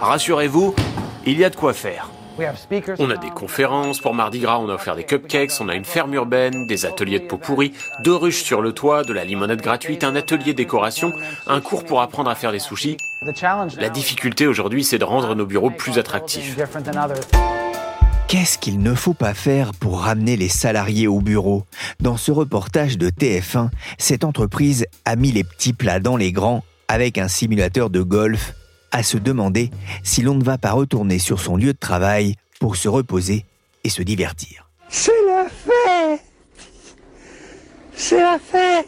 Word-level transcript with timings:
Rassurez-vous, 0.00 0.74
il 1.24 1.38
y 1.38 1.44
a 1.44 1.50
de 1.50 1.56
quoi 1.56 1.72
faire. 1.72 2.10
On 2.98 3.10
a 3.10 3.16
des 3.16 3.30
conférences, 3.30 3.98
pour 3.98 4.12
Mardi 4.12 4.40
Gras 4.40 4.58
on 4.58 4.68
a 4.68 4.74
offert 4.74 4.94
des 4.94 5.04
cupcakes, 5.04 5.52
on 5.60 5.70
a 5.70 5.74
une 5.74 5.86
ferme 5.86 6.12
urbaine, 6.12 6.66
des 6.66 6.84
ateliers 6.84 7.18
de 7.18 7.24
pot 7.24 7.38
pourri, 7.38 7.72
deux 8.04 8.14
ruches 8.14 8.42
sur 8.42 8.60
le 8.60 8.72
toit, 8.72 9.04
de 9.04 9.14
la 9.14 9.24
limonade 9.24 9.62
gratuite, 9.62 10.04
un 10.04 10.14
atelier 10.16 10.52
décoration, 10.52 11.14
un 11.46 11.62
cours 11.62 11.84
pour 11.84 12.02
apprendre 12.02 12.28
à 12.28 12.34
faire 12.34 12.52
des 12.52 12.58
sushis. 12.58 12.98
La 13.78 13.88
difficulté 13.88 14.46
aujourd'hui 14.46 14.84
c'est 14.84 14.98
de 14.98 15.04
rendre 15.04 15.34
nos 15.34 15.46
bureaux 15.46 15.70
plus 15.70 15.98
attractifs. 15.98 16.56
Qu'est-ce 18.28 18.58
qu'il 18.58 18.80
ne 18.80 18.92
faut 18.92 19.14
pas 19.14 19.32
faire 19.32 19.72
pour 19.72 20.00
ramener 20.00 20.36
les 20.36 20.50
salariés 20.50 21.06
au 21.06 21.20
bureau? 21.20 21.64
Dans 22.00 22.18
ce 22.18 22.32
reportage 22.32 22.98
de 22.98 23.08
TF1, 23.08 23.70
cette 23.96 24.24
entreprise 24.24 24.84
a 25.06 25.16
mis 25.16 25.32
les 25.32 25.44
petits 25.44 25.72
plats 25.72 26.00
dans 26.00 26.18
les 26.18 26.32
grands 26.32 26.64
avec 26.88 27.16
un 27.16 27.28
simulateur 27.28 27.88
de 27.88 28.02
golf 28.02 28.52
à 28.92 29.02
se 29.02 29.16
demander 29.16 29.70
si 30.02 30.22
l'on 30.22 30.34
ne 30.34 30.44
va 30.44 30.58
pas 30.58 30.72
retourner 30.72 31.18
sur 31.18 31.40
son 31.40 31.56
lieu 31.56 31.72
de 31.72 31.78
travail 31.78 32.36
pour 32.60 32.76
se 32.76 32.88
reposer 32.88 33.44
et 33.84 33.88
se 33.88 34.02
divertir. 34.02 34.70
C'est 34.88 35.12
la 35.26 35.46
fête 35.48 36.22
C'est 37.94 38.20
la 38.20 38.38
fête 38.38 38.86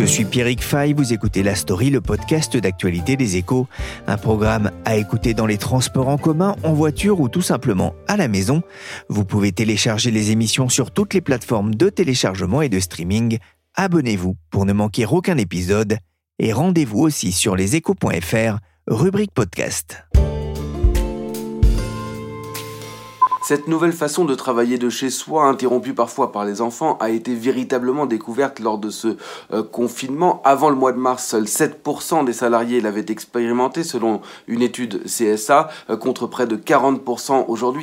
Je 0.00 0.06
suis 0.06 0.24
Pierrick 0.24 0.62
Fay, 0.62 0.94
vous 0.94 1.12
écoutez 1.12 1.42
La 1.42 1.54
Story, 1.54 1.90
le 1.90 2.00
podcast 2.00 2.56
d'actualité 2.56 3.18
des 3.18 3.36
échos, 3.36 3.68
un 4.06 4.16
programme 4.16 4.70
à 4.86 4.96
écouter 4.96 5.34
dans 5.34 5.44
les 5.44 5.58
transports 5.58 6.08
en 6.08 6.16
commun, 6.16 6.56
en 6.62 6.72
voiture 6.72 7.20
ou 7.20 7.28
tout 7.28 7.42
simplement 7.42 7.94
à 8.08 8.16
la 8.16 8.26
maison. 8.26 8.62
Vous 9.10 9.26
pouvez 9.26 9.52
télécharger 9.52 10.10
les 10.10 10.30
émissions 10.30 10.70
sur 10.70 10.90
toutes 10.90 11.12
les 11.12 11.20
plateformes 11.20 11.74
de 11.74 11.90
téléchargement 11.90 12.62
et 12.62 12.70
de 12.70 12.80
streaming. 12.80 13.36
Abonnez-vous 13.74 14.36
pour 14.48 14.64
ne 14.64 14.72
manquer 14.72 15.04
aucun 15.04 15.36
épisode 15.36 15.98
et 16.38 16.54
rendez-vous 16.54 17.00
aussi 17.00 17.30
sur 17.30 17.54
leséchos.fr, 17.54 18.56
rubrique 18.86 19.34
podcast. 19.34 20.06
Cette 23.42 23.68
nouvelle 23.68 23.92
façon 23.92 24.26
de 24.26 24.34
travailler 24.34 24.76
de 24.76 24.90
chez 24.90 25.08
soi, 25.08 25.46
interrompue 25.46 25.94
parfois 25.94 26.30
par 26.30 26.44
les 26.44 26.60
enfants, 26.60 26.98
a 27.00 27.08
été 27.08 27.34
véritablement 27.34 28.04
découverte 28.04 28.60
lors 28.60 28.78
de 28.78 28.90
ce 28.90 29.16
euh, 29.52 29.62
confinement. 29.62 30.42
Avant 30.44 30.68
le 30.68 30.76
mois 30.76 30.92
de 30.92 30.98
mars, 30.98 31.26
seuls 31.26 31.44
7% 31.44 32.24
des 32.26 32.34
salariés 32.34 32.80
l'avaient 32.82 33.06
expérimenté 33.08 33.82
selon 33.82 34.20
une 34.46 34.60
étude 34.60 35.04
CSA, 35.04 35.70
euh, 35.88 35.96
contre 35.96 36.26
près 36.26 36.46
de 36.46 36.56
40% 36.56 37.46
aujourd'hui. 37.48 37.82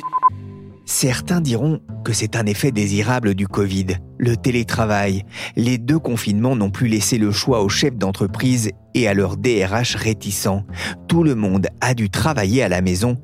Certains 0.86 1.40
diront 1.40 1.80
que 2.04 2.12
c'est 2.12 2.36
un 2.36 2.46
effet 2.46 2.70
désirable 2.70 3.34
du 3.34 3.46
Covid, 3.46 3.98
le 4.16 4.36
télétravail. 4.36 5.24
Les 5.56 5.76
deux 5.76 5.98
confinements 5.98 6.56
n'ont 6.56 6.70
plus 6.70 6.88
laissé 6.88 7.18
le 7.18 7.30
choix 7.32 7.62
aux 7.62 7.68
chefs 7.68 7.96
d'entreprise 7.96 8.70
et 8.94 9.06
à 9.08 9.12
leurs 9.12 9.36
DRH 9.36 9.96
réticents. 9.96 10.64
Tout 11.08 11.24
le 11.24 11.34
monde 11.34 11.66
a 11.80 11.94
dû 11.94 12.08
travailler 12.08 12.62
à 12.62 12.70
la 12.70 12.80
maison, 12.80 13.16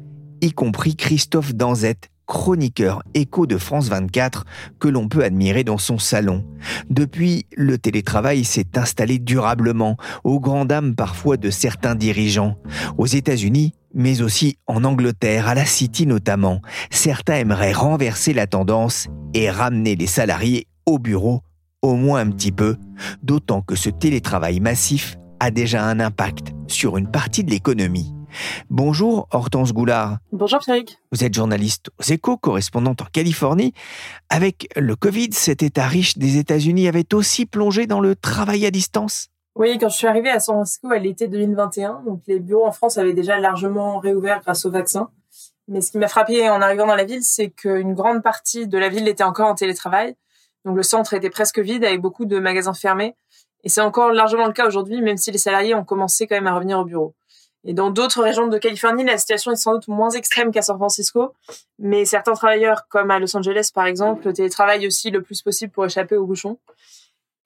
y 0.43 0.53
compris 0.53 0.95
Christophe 0.95 1.55
Danzette, 1.55 2.11
chroniqueur 2.27 3.03
écho 3.15 3.47
de 3.47 3.59
France 3.59 3.89
24 3.89 4.45
que 4.79 4.89
l'on 4.89 5.09
peut 5.09 5.25
admirer 5.25 5.65
dans 5.65 5.79
son 5.79 5.99
salon. 5.99 6.45
Depuis, 6.91 7.47
le 7.57 7.79
télétravail 7.79 8.45
s'est 8.45 8.77
installé 8.77 9.19
durablement, 9.19 9.97
aux 10.25 10.41
grandes 10.41 10.69
dames 10.69 10.95
parfois 10.95 11.37
de 11.37 11.51
certains 11.51 11.95
dirigeants. 11.95 12.57
Aux 12.99 13.07
États-Unis, 13.07 13.75
mais 13.95 14.23
aussi 14.23 14.57
en 14.67 14.85
Angleterre, 14.85 15.49
à 15.49 15.55
la 15.55 15.65
City 15.65 16.07
notamment, 16.07 16.61
certains 16.91 17.37
aimeraient 17.37 17.73
renverser 17.73 18.33
la 18.33 18.47
tendance 18.47 19.09
et 19.35 19.51
ramener 19.51 19.97
les 19.97 20.07
salariés 20.07 20.67
au 20.87 20.99
bureau, 20.99 21.43
au 21.83 21.95
moins 21.95 22.21
un 22.21 22.31
petit 22.31 22.53
peu, 22.53 22.77
d'autant 23.23 23.61
que 23.63 23.77
ce 23.77 23.91
télétravail 23.91 24.61
massif 24.61 25.17
a 25.41 25.51
déjà 25.51 25.85
un 25.85 26.01
impact 26.01 26.53
sur 26.67 26.97
une 26.97 27.11
partie 27.11 27.45
de 27.45 27.51
l'économie. 27.51 28.14
Bonjour 28.71 29.29
Hortense 29.31 29.73
Goulard. 29.73 30.19
Bonjour 30.33 30.59
Pierrick. 30.61 30.99
Vous 31.13 31.25
êtes 31.25 31.35
journaliste 31.35 31.91
aux 31.99 32.13
échos, 32.13 32.37
correspondante 32.37 33.03
en 33.03 33.07
Californie. 33.07 33.73
Avec 34.31 34.69
le 34.77 34.97
Covid, 34.97 35.33
cet 35.33 35.63
État 35.63 35.87
riche 35.87 36.19
des 36.19 36.39
États-Unis 36.39 36.89
avait 36.89 37.15
aussi 37.15 37.47
plongé 37.47 37.87
dans 37.87 38.01
le 38.01 38.17
travail 38.17 38.67
à 38.67 38.71
distance 38.71 39.29
Oui, 39.57 39.79
quand 39.79 39.89
je 39.89 39.97
suis 39.97 40.07
arrivée 40.07 40.31
à 40.31 40.41
San 40.41 40.57
Francisco 40.57 40.91
à 40.91 40.99
l'été 40.99 41.29
2021, 41.29 42.03
donc 42.07 42.23
les 42.27 42.41
bureaux 42.41 42.67
en 42.67 42.73
France 42.73 42.99
avaient 42.99 43.13
déjà 43.13 43.39
largement 43.39 43.99
réouvert 43.99 44.41
grâce 44.41 44.65
au 44.65 44.71
vaccin. 44.71 45.09
Mais 45.69 45.81
ce 45.81 45.91
qui 45.91 45.99
m'a 45.99 46.09
frappé 46.09 46.49
en 46.51 46.61
arrivant 46.61 46.87
dans 46.87 46.95
la 46.95 47.05
ville, 47.05 47.23
c'est 47.23 47.51
qu'une 47.51 47.95
grande 47.95 48.23
partie 48.23 48.67
de 48.67 48.79
la 48.79 48.89
ville 48.89 49.09
était 49.09 49.25
encore 49.25 49.49
en 49.49 49.55
télétravail. 49.55 50.15
Donc 50.65 50.77
le 50.77 50.83
centre 50.83 51.15
était 51.15 51.31
presque 51.31 51.59
vide 51.59 51.85
avec 51.85 52.01
beaucoup 52.01 52.25
de 52.25 52.39
magasins 52.39 52.75
fermés. 52.75 53.17
Et 53.65 53.71
c'est 53.71 53.81
encore 53.81 54.13
largement 54.13 54.47
le 54.47 54.53
cas 54.53 54.67
aujourd'hui, 54.67 55.01
même 55.01 55.17
si 55.17 55.31
les 55.31 55.39
salariés 55.39 55.75
ont 55.75 55.85
commencé 55.85 56.27
quand 56.27 56.35
même 56.35 56.47
à 56.47 56.55
revenir 56.55 56.79
au 56.79 56.85
bureau. 56.85 57.15
Et 57.67 57.73
dans 57.73 57.91
d'autres 57.91 58.23
régions 58.23 58.47
de 58.47 58.59
Californie, 58.59 59.05
la 59.05 59.17
situation 59.17 59.53
est 59.53 59.57
sans 59.57 59.75
doute 59.75 59.89
moins 59.89 60.11
extrême 60.11 60.53
qu'à 60.53 60.63
San 60.63 60.77
Francisco, 60.77 61.33
mais 61.79 62.05
certains 62.05 62.35
travailleurs, 62.35 62.89
comme 62.89 63.11
à 63.11 63.19
Los 63.19 63.35
Angeles 63.37 63.71
par 63.75 63.87
exemple, 63.87 64.33
télétravaillent 64.33 64.87
aussi 64.87 65.11
le 65.11 65.23
plus 65.23 65.43
possible 65.43 65.73
pour 65.73 65.87
échapper 65.87 66.17
aux 66.17 66.27
bouchons. 66.27 66.59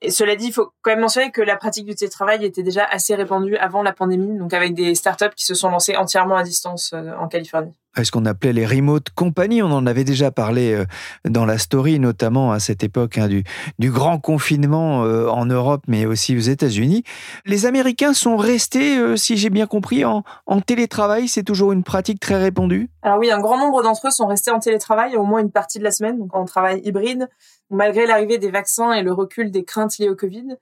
Et 0.01 0.11
cela 0.13 0.37
dit, 0.37 0.47
il 0.47 0.53
faut 0.53 0.71
quand 0.83 0.93
même 0.93 1.01
mentionner 1.01 1.33
que 1.33 1.43
la 1.43 1.57
pratique 1.57 1.85
du 1.85 1.95
télétravail 1.97 2.45
était 2.45 2.63
déjà 2.63 2.85
assez 2.85 3.17
répandue 3.17 3.57
avant 3.57 3.83
la 3.83 3.93
pandémie, 3.93 4.39
donc 4.39 4.55
avec 4.55 4.75
des 4.75 4.95
startups 4.95 5.35
qui 5.35 5.45
se 5.45 5.55
sont 5.55 5.71
lancées 5.71 5.97
entièrement 5.97 6.37
à 6.37 6.45
distance 6.45 6.93
euh, 6.95 7.13
en 7.19 7.27
Californie 7.29 7.73
ce 8.01 8.13
qu'on 8.13 8.27
appelait 8.27 8.53
les 8.53 8.65
remote 8.65 9.11
companies. 9.11 9.61
On 9.61 9.73
en 9.73 9.85
avait 9.85 10.05
déjà 10.05 10.31
parlé 10.31 10.73
euh, 10.73 10.85
dans 11.25 11.45
la 11.45 11.59
story, 11.59 11.99
notamment 11.99 12.53
à 12.53 12.61
cette 12.61 12.85
époque 12.85 13.19
hein, 13.19 13.27
du, 13.27 13.43
du, 13.81 13.91
grand 13.91 14.21
confinement 14.21 15.03
euh, 15.03 15.27
en 15.27 15.47
Europe, 15.47 15.83
mais 15.89 16.07
aussi 16.07 16.37
aux 16.37 16.41
États-Unis. 16.41 17.03
Les 17.45 17.67
Américains 17.67 18.15
sont 18.15 18.37
restés, 18.37 19.17
si 19.17 19.37
j'ai 19.37 19.51
bien 19.51 19.67
compris, 19.67 20.05
en, 20.05 20.23
en 20.47 20.61
télétravail. 20.61 21.27
C'est 21.27 21.43
toujours 21.43 21.73
une 21.73 21.83
pratique 21.83 22.21
très 22.21 22.37
répandue? 22.37 22.89
Alors 23.03 23.19
oui, 23.19 23.33
un 23.33 23.41
grand 23.41 23.59
nombre 23.59 23.83
d'entre 23.83 24.07
eux 24.07 24.11
sont 24.13 24.29
restés 24.29 24.53
en 24.53 24.61
télétravail 24.61 25.17
au 25.17 25.25
moins 25.25 25.41
une 25.41 25.51
partie 25.51 25.81
de 25.81 25.85
la 25.85 25.91
semaine, 25.91 26.19
donc 26.19 26.37
en 26.37 26.45
travail 26.45 26.81
hybride, 26.85 27.29
malgré 27.71 28.07
l'arrivée 28.07 28.39
des 28.39 28.51
vaccins 28.51 28.93
et 28.93 29.03
le 29.03 29.13
recul 29.13 29.51
des 29.51 29.65
craintes 29.65 29.99
liées 29.99 30.09
au 30.09 30.17
Covid. 30.17 30.57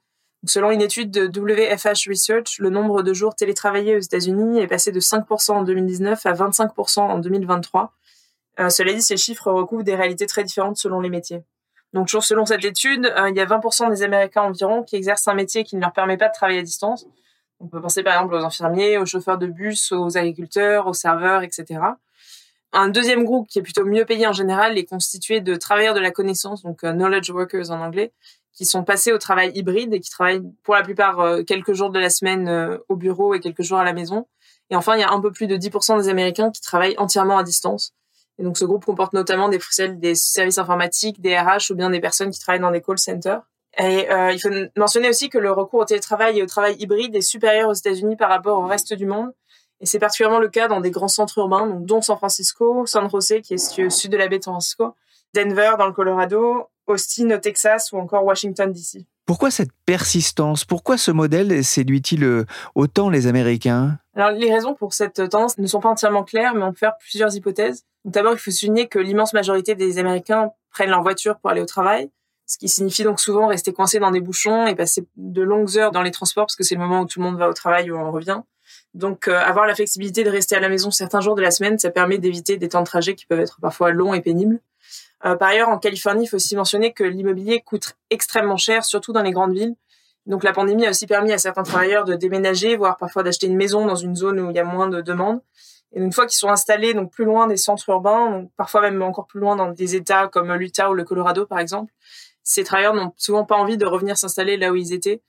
Selon 0.46 0.70
une 0.70 0.82
étude 0.82 1.10
de 1.10 1.26
WFH 1.26 2.08
Research, 2.08 2.58
le 2.58 2.70
nombre 2.70 3.02
de 3.02 3.12
jours 3.12 3.34
télétravaillés 3.34 3.96
aux 3.96 4.00
États-Unis 4.00 4.60
est 4.60 4.66
passé 4.66 4.92
de 4.92 5.00
5% 5.00 5.52
en 5.52 5.62
2019 5.62 6.24
à 6.24 6.32
25% 6.32 7.00
en 7.00 7.18
2023. 7.18 7.92
Euh, 8.60 8.68
cela 8.68 8.92
dit, 8.92 9.02
ces 9.02 9.16
chiffres 9.16 9.50
recouvrent 9.50 9.82
des 9.82 9.94
réalités 9.94 10.26
très 10.26 10.44
différentes 10.44 10.76
selon 10.76 11.00
les 11.00 11.10
métiers. 11.10 11.42
Donc, 11.92 12.06
toujours 12.06 12.24
selon 12.24 12.46
cette 12.46 12.64
étude, 12.64 13.06
euh, 13.06 13.28
il 13.28 13.36
y 13.36 13.40
a 13.40 13.46
20% 13.46 13.90
des 13.90 14.02
Américains 14.02 14.42
environ 14.42 14.82
qui 14.82 14.96
exercent 14.96 15.28
un 15.28 15.34
métier 15.34 15.64
qui 15.64 15.76
ne 15.76 15.80
leur 15.80 15.92
permet 15.92 16.16
pas 16.16 16.28
de 16.28 16.34
travailler 16.34 16.60
à 16.60 16.62
distance. 16.62 17.06
On 17.58 17.68
peut 17.68 17.80
penser 17.80 18.02
par 18.02 18.14
exemple 18.14 18.34
aux 18.34 18.44
infirmiers, 18.44 18.98
aux 18.98 19.06
chauffeurs 19.06 19.38
de 19.38 19.46
bus, 19.46 19.92
aux 19.92 20.16
agriculteurs, 20.16 20.86
aux 20.86 20.92
serveurs, 20.92 21.42
etc. 21.42 21.80
Un 22.78 22.90
deuxième 22.90 23.24
groupe 23.24 23.48
qui 23.48 23.58
est 23.58 23.62
plutôt 23.62 23.86
mieux 23.86 24.04
payé 24.04 24.26
en 24.26 24.34
général 24.34 24.76
est 24.76 24.84
constitué 24.84 25.40
de 25.40 25.56
travailleurs 25.56 25.94
de 25.94 26.00
la 26.00 26.10
connaissance, 26.10 26.62
donc 26.62 26.84
euh, 26.84 26.92
knowledge 26.92 27.30
workers 27.30 27.70
en 27.70 27.80
anglais, 27.80 28.12
qui 28.52 28.66
sont 28.66 28.84
passés 28.84 29.12
au 29.12 29.18
travail 29.18 29.50
hybride 29.54 29.94
et 29.94 30.00
qui 30.00 30.10
travaillent 30.10 30.42
pour 30.62 30.74
la 30.74 30.82
plupart 30.82 31.20
euh, 31.20 31.42
quelques 31.42 31.72
jours 31.72 31.88
de 31.88 31.98
la 31.98 32.10
semaine 32.10 32.48
euh, 32.48 32.76
au 32.90 32.96
bureau 32.96 33.32
et 33.32 33.40
quelques 33.40 33.62
jours 33.62 33.78
à 33.78 33.84
la 33.84 33.94
maison. 33.94 34.26
Et 34.68 34.76
enfin, 34.76 34.94
il 34.94 35.00
y 35.00 35.04
a 35.04 35.10
un 35.10 35.22
peu 35.22 35.32
plus 35.32 35.46
de 35.46 35.56
10% 35.56 36.02
des 36.02 36.10
Américains 36.10 36.50
qui 36.50 36.60
travaillent 36.60 36.96
entièrement 36.98 37.38
à 37.38 37.44
distance. 37.44 37.94
Et 38.38 38.42
donc, 38.42 38.58
ce 38.58 38.66
groupe 38.66 38.84
comporte 38.84 39.14
notamment 39.14 39.48
des 39.48 39.58
professionnels 39.58 39.98
des 39.98 40.14
services 40.14 40.58
informatiques, 40.58 41.22
des 41.22 41.34
RH 41.34 41.70
ou 41.70 41.76
bien 41.76 41.88
des 41.88 42.00
personnes 42.00 42.30
qui 42.30 42.40
travaillent 42.40 42.60
dans 42.60 42.72
des 42.72 42.82
call 42.82 42.98
centers. 42.98 43.40
Et 43.78 44.06
il 44.32 44.38
faut 44.38 44.50
mentionner 44.76 45.08
aussi 45.08 45.28
que 45.28 45.38
le 45.38 45.52
recours 45.52 45.80
au 45.80 45.84
télétravail 45.84 46.38
et 46.38 46.42
au 46.42 46.46
travail 46.46 46.76
hybride 46.78 47.14
est 47.14 47.20
supérieur 47.20 47.68
aux 47.68 47.74
États-Unis 47.74 48.16
par 48.16 48.30
rapport 48.30 48.58
au 48.58 48.66
reste 48.66 48.92
du 48.94 49.06
monde. 49.06 49.32
Et 49.80 49.86
c'est 49.86 49.98
particulièrement 49.98 50.38
le 50.38 50.48
cas 50.48 50.68
dans 50.68 50.80
des 50.80 50.90
grands 50.90 51.08
centres 51.08 51.38
urbains, 51.38 51.66
donc 51.66 51.84
dont 51.84 52.00
San 52.00 52.16
Francisco, 52.16 52.86
San 52.86 53.10
Jose, 53.10 53.40
qui 53.42 53.54
est 53.54 53.58
situé 53.58 53.86
au 53.86 53.90
sud 53.90 54.10
de 54.10 54.16
la 54.16 54.28
baie 54.28 54.38
de 54.38 54.44
San 54.44 54.54
Francisco, 54.54 54.94
Denver 55.34 55.72
dans 55.78 55.86
le 55.86 55.92
Colorado, 55.92 56.68
Austin 56.86 57.30
au 57.30 57.38
Texas 57.38 57.92
ou 57.92 57.98
encore 57.98 58.24
Washington 58.24 58.72
DC. 58.72 59.04
Pourquoi 59.26 59.50
cette 59.50 59.72
persistance? 59.84 60.64
Pourquoi 60.64 60.96
ce 60.96 61.10
modèle 61.10 61.64
séduit-il 61.64 62.22
euh, 62.22 62.44
autant 62.76 63.10
les 63.10 63.26
Américains? 63.26 63.98
Alors 64.14 64.30
les 64.30 64.52
raisons 64.52 64.74
pour 64.74 64.94
cette 64.94 65.28
tendance 65.30 65.58
ne 65.58 65.66
sont 65.66 65.80
pas 65.80 65.88
entièrement 65.88 66.22
claires, 66.22 66.54
mais 66.54 66.62
on 66.62 66.70
peut 66.70 66.78
faire 66.78 66.96
plusieurs 66.96 67.34
hypothèses. 67.34 67.84
D'abord, 68.04 68.32
il 68.34 68.38
faut 68.38 68.52
souligner 68.52 68.86
que 68.86 69.00
l'immense 69.00 69.32
majorité 69.32 69.74
des 69.74 69.98
Américains 69.98 70.52
prennent 70.70 70.90
leur 70.90 71.02
voiture 71.02 71.38
pour 71.38 71.50
aller 71.50 71.60
au 71.60 71.66
travail, 71.66 72.08
ce 72.46 72.56
qui 72.56 72.68
signifie 72.68 73.02
donc 73.02 73.18
souvent 73.18 73.48
rester 73.48 73.72
coincé 73.72 73.98
dans 73.98 74.12
des 74.12 74.20
bouchons 74.20 74.68
et 74.68 74.76
passer 74.76 75.04
de 75.16 75.42
longues 75.42 75.76
heures 75.76 75.90
dans 75.90 76.02
les 76.02 76.12
transports 76.12 76.46
parce 76.46 76.54
que 76.54 76.62
c'est 76.62 76.76
le 76.76 76.80
moment 76.80 77.00
où 77.00 77.06
tout 77.06 77.18
le 77.18 77.24
monde 77.24 77.36
va 77.36 77.48
au 77.48 77.52
travail 77.52 77.90
ou 77.90 77.96
on 77.96 78.12
revient. 78.12 78.42
Donc, 78.94 79.28
euh, 79.28 79.38
avoir 79.38 79.66
la 79.66 79.74
flexibilité 79.74 80.24
de 80.24 80.30
rester 80.30 80.56
à 80.56 80.60
la 80.60 80.68
maison 80.68 80.90
certains 80.90 81.20
jours 81.20 81.34
de 81.34 81.42
la 81.42 81.50
semaine, 81.50 81.78
ça 81.78 81.90
permet 81.90 82.18
d'éviter 82.18 82.56
des 82.56 82.68
temps 82.68 82.80
de 82.80 82.86
trajet 82.86 83.14
qui 83.14 83.26
peuvent 83.26 83.40
être 83.40 83.58
parfois 83.60 83.90
longs 83.90 84.14
et 84.14 84.22
pénibles. 84.22 84.60
Euh, 85.24 85.36
par 85.36 85.48
ailleurs, 85.48 85.68
en 85.68 85.78
Californie, 85.78 86.24
il 86.24 86.28
faut 86.28 86.36
aussi 86.36 86.56
mentionner 86.56 86.92
que 86.92 87.04
l'immobilier 87.04 87.60
coûte 87.60 87.96
extrêmement 88.10 88.56
cher, 88.56 88.84
surtout 88.84 89.12
dans 89.12 89.22
les 89.22 89.32
grandes 89.32 89.52
villes. 89.52 89.74
Donc, 90.26 90.44
la 90.44 90.52
pandémie 90.52 90.86
a 90.86 90.90
aussi 90.90 91.06
permis 91.06 91.32
à 91.32 91.38
certains 91.38 91.62
travailleurs 91.62 92.04
de 92.04 92.14
déménager, 92.14 92.76
voire 92.76 92.96
parfois 92.96 93.22
d'acheter 93.22 93.46
une 93.46 93.56
maison 93.56 93.86
dans 93.86 93.96
une 93.96 94.16
zone 94.16 94.40
où 94.40 94.50
il 94.50 94.56
y 94.56 94.58
a 94.58 94.64
moins 94.64 94.88
de 94.88 95.00
demandes. 95.00 95.40
Et 95.92 96.00
une 96.00 96.12
fois 96.12 96.26
qu'ils 96.26 96.36
sont 96.36 96.48
installés 96.48 96.94
donc 96.94 97.12
plus 97.12 97.24
loin 97.24 97.46
des 97.46 97.56
centres 97.56 97.88
urbains, 97.88 98.30
donc 98.30 98.50
parfois 98.56 98.80
même 98.80 99.00
encore 99.02 99.26
plus 99.26 99.40
loin 99.40 99.56
dans 99.56 99.68
des 99.68 99.94
États 99.94 100.26
comme 100.28 100.52
l'Utah 100.54 100.90
ou 100.90 100.94
le 100.94 101.04
Colorado 101.04 101.46
par 101.46 101.58
exemple, 101.58 101.92
ces 102.42 102.64
travailleurs 102.64 102.94
n'ont 102.94 103.12
souvent 103.16 103.44
pas 103.44 103.56
envie 103.56 103.76
de 103.76 103.86
revenir 103.86 104.18
s'installer 104.18 104.56
là 104.56 104.72
où 104.72 104.76
ils 104.76 104.92
étaient 104.92 105.22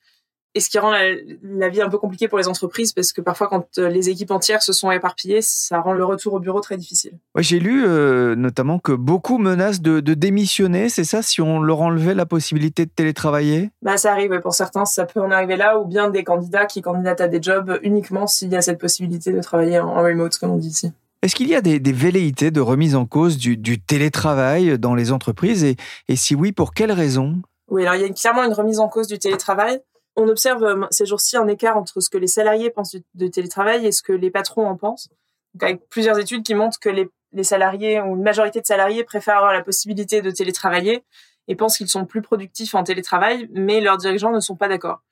et 0.58 0.60
ce 0.60 0.70
qui 0.70 0.80
rend 0.80 0.92
la, 0.92 1.70
vie 1.70 1.82
un 1.82 1.90
peu 1.90 2.00
compliquée 2.00 2.28
pour 2.28 2.40
les 2.40 2.48
entreprises 2.48 2.92
parce 2.92 3.14
que 3.14 3.22
parfois 3.22 3.48
quand 3.48 3.78
euh, 3.78 3.90
les 3.90 4.10
équipes 4.10 4.32
entières 4.32 4.64
se 4.64 4.74
sont 4.74 4.90
éparpillées, 4.90 5.42
ça 5.44 5.80
rend 5.80 5.94
le 5.94 6.04
retour 6.04 6.34
au 6.34 6.40
bureau 6.40 6.62
très 6.62 6.78
difficile. 6.78 7.14
Ouais, 7.36 7.44
J'ai 7.44 7.60
lu 7.60 7.86
euh, 7.86 8.36
notamment 8.36 8.80
que 8.80 8.92
beaucoup 8.92 9.38
menacent 9.38 9.82
de, 9.82 10.00
démissionner, 10.00 10.90
c'est 10.90 11.04
ça, 11.04 11.22
si 11.22 11.42
on 11.42 11.60
leur 11.60 11.82
enlevait 11.82 12.16
la 12.16 12.26
possibilité 12.26 12.86
de 12.88 12.90
télétravailler? 12.90 13.70
Bah, 13.84 13.98
Ça 13.98 14.12
arrive, 14.12 14.40
pour 14.42 14.56
certains 14.56 14.86
ça 14.86 15.06
peut 15.06 15.22
en 15.22 15.30
arriver 15.30 15.58
là, 15.58 15.80
ou 15.80 15.86
bien 15.86 16.10
des 16.10 16.24
candidats 16.24 16.66
qui 16.66 16.82
candidatent 16.82 17.22
à 17.22 17.28
des 17.28 17.40
jobs 17.40 17.80
uniquement 17.84 18.26
s'il 18.26 18.50
y 18.50 18.56
a 18.56 18.62
cette 18.62 18.80
possibilité 18.80 19.32
de 19.32 19.40
travailler 19.40 19.80
en, 19.80 20.02
remote, 20.02 20.36
comme 20.38 20.50
on 20.50 20.58
dit 20.58 20.70
ici. 20.70 20.92
Est-ce 21.22 21.36
qu'il 21.36 21.50
y 21.50 21.56
a 21.56 21.62
des, 21.62 21.80
velléités 21.92 22.50
de 22.50 22.62
remise 22.62 22.96
en 22.96 23.06
cause 23.06 23.38
du, 23.38 23.80
télétravail 23.80 24.80
dans 24.80 24.96
les 24.96 25.12
entreprises? 25.12 25.64
Et, 25.64 25.76
et 26.08 26.16
si 26.16 26.34
oui, 26.34 26.52
pour 26.52 26.74
quelles 26.74 26.92
raisons? 26.92 27.36
Oui, 27.70 27.86
alors 27.86 27.96
il 27.96 28.02
y 28.02 28.06
a 28.06 28.14
clairement 28.14 28.44
une 28.44 28.54
remise 28.54 28.80
en 28.80 28.88
cause 28.88 29.08
du 29.08 29.20
télétravail 29.20 29.82
on 30.18 30.28
observe 30.28 30.64
euh, 30.64 30.86
ces 30.90 31.06
jours-ci 31.06 31.38
un 31.38 31.48
écart 31.48 31.78
entre 31.78 32.02
ce 32.02 32.10
que 32.10 32.18
les 32.18 32.28
salariés 32.28 32.70
pensent 32.72 32.98
de 33.14 33.28
télétravail 33.28 33.86
et 33.86 33.92
ce 33.92 34.02
que 34.02 34.12
les 34.12 34.32
patrons 34.32 34.68
en 34.68 34.76
pensent. 34.76 35.10
Donc, 35.54 35.64
avec 35.64 35.88
plusieurs 35.90 36.20
études 36.20 36.44
qui 36.44 36.56
montrent 36.56 36.80
que 36.80 36.90
les, 36.90 37.10
salariés 37.44 38.02
ou 38.02 38.16
une 38.16 38.24
majorité 38.24 38.62
de 38.62 38.66
salariés 38.66 39.04
préfèrent 39.04 39.38
avoir 39.38 39.54
la 39.54 39.62
possibilité 39.62 40.24
de 40.24 40.32
télétravailler 40.32 41.04
et 41.48 41.56
pensent 41.56 41.78
qu'ils 41.78 41.88
sont 41.88 42.06
plus 42.06 42.24
productifs 42.24 42.74
en 42.74 42.84
télétravail, 42.84 43.48
mais 43.54 43.80
leurs 43.80 43.98
dirigeants 43.98 44.32
ne 44.32 44.40
sont 44.40 44.56
pas 44.56 44.68
d'accord. 44.68 45.04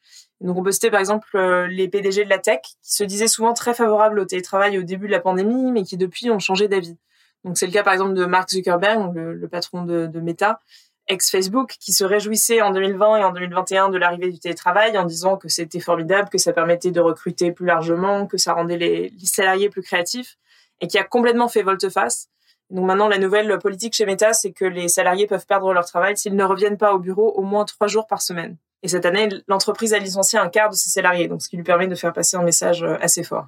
Donc 0.42 0.58
on 0.58 0.64
peut 0.64 0.72
citer 0.72 0.90
par 0.90 1.00
exemple 1.00 1.28
euh, 1.36 1.68
les 1.68 1.88
PDG 1.88 2.26
de 2.26 2.30
la 2.30 2.40
tech 2.40 2.62
qui 2.62 2.96
se 2.96 3.04
disaient 3.04 3.28
souvent 3.28 3.54
très 3.54 3.76
favorables 3.76 4.20
au 4.20 4.26
télétravail 4.26 4.78
au 4.80 4.84
début 4.84 5.06
de 5.06 5.12
la 5.12 5.20
pandémie, 5.20 5.72
mais 5.72 5.84
qui 5.84 5.98
depuis 5.98 6.32
ont 6.32 6.40
changé 6.40 6.68
d'avis. 6.68 6.98
Donc 7.44 7.58
c'est 7.58 7.68
le 7.68 7.72
cas 7.72 7.84
par 7.84 7.94
exemple 7.94 8.16
de 8.16 8.26
Mark 8.26 8.50
Zuckerberg, 8.50 9.14
le, 9.16 9.48
patron 9.48 9.84
de, 9.84 10.08
de 10.08 10.20
Meta, 10.20 10.60
ex-Facebook 11.08 11.76
qui 11.80 11.94
se 11.94 12.04
réjouissait 12.04 12.62
en 12.62 12.72
2020 12.72 13.18
et 13.18 13.24
en 13.24 13.32
2021 13.32 13.90
de 13.90 13.98
l'arrivée 13.98 14.32
du 14.32 14.40
télétravail 14.40 14.98
en 14.98 15.06
disant 15.06 15.38
que 15.38 15.50
c'était 15.50 15.80
formidable, 15.80 16.30
que 16.30 16.38
ça 16.38 16.54
permettait 16.54 16.92
de 16.92 17.00
recruter 17.00 17.52
plus 17.52 17.66
largement, 17.66 18.26
que 18.26 18.38
ça 18.38 18.54
rendait 18.54 18.78
les, 18.78 19.14
salariés 19.24 19.70
plus 19.70 19.82
créatifs 19.82 20.38
et 20.82 20.88
qui 20.88 20.98
a 20.98 21.04
complètement 21.04 21.48
fait 21.48 21.62
volte-face. 21.62 22.30
Donc 22.72 22.86
maintenant, 22.86 23.08
la 23.08 23.20
nouvelle 23.20 23.60
politique 23.60 23.94
chez 23.94 24.06
Meta, 24.06 24.34
c'est 24.34 24.52
que 24.52 24.66
les 24.66 24.88
salariés 24.88 25.28
peuvent 25.28 25.46
perdre 25.46 25.72
leur 25.74 25.86
travail 25.86 26.18
s'ils 26.18 26.36
ne 26.36 26.44
reviennent 26.44 26.78
pas 26.78 26.94
au 26.94 27.00
bureau 27.00 27.32
au 27.36 27.44
moins 27.44 27.66
trois 27.66 27.88
jours 27.88 28.08
par 28.08 28.22
semaine. 28.22 28.58
Et 28.82 28.88
cette 28.88 29.06
année, 29.06 29.30
l'entreprise 29.48 29.94
a 29.94 30.00
licencié 30.00 30.40
un 30.40 30.50
quart 30.50 30.70
de 30.70 30.76
ses 30.76 30.90
salariés, 30.90 31.28
donc 31.28 31.42
ce 31.42 31.50
qui 31.50 31.58
lui 31.58 31.64
permet 31.64 31.88
de 31.88 31.96
faire 31.96 32.14
passer 32.14 32.38
un 32.38 32.44
message 32.44 32.84
euh, 32.84 32.98
assez 33.02 33.24
fort. 33.24 33.48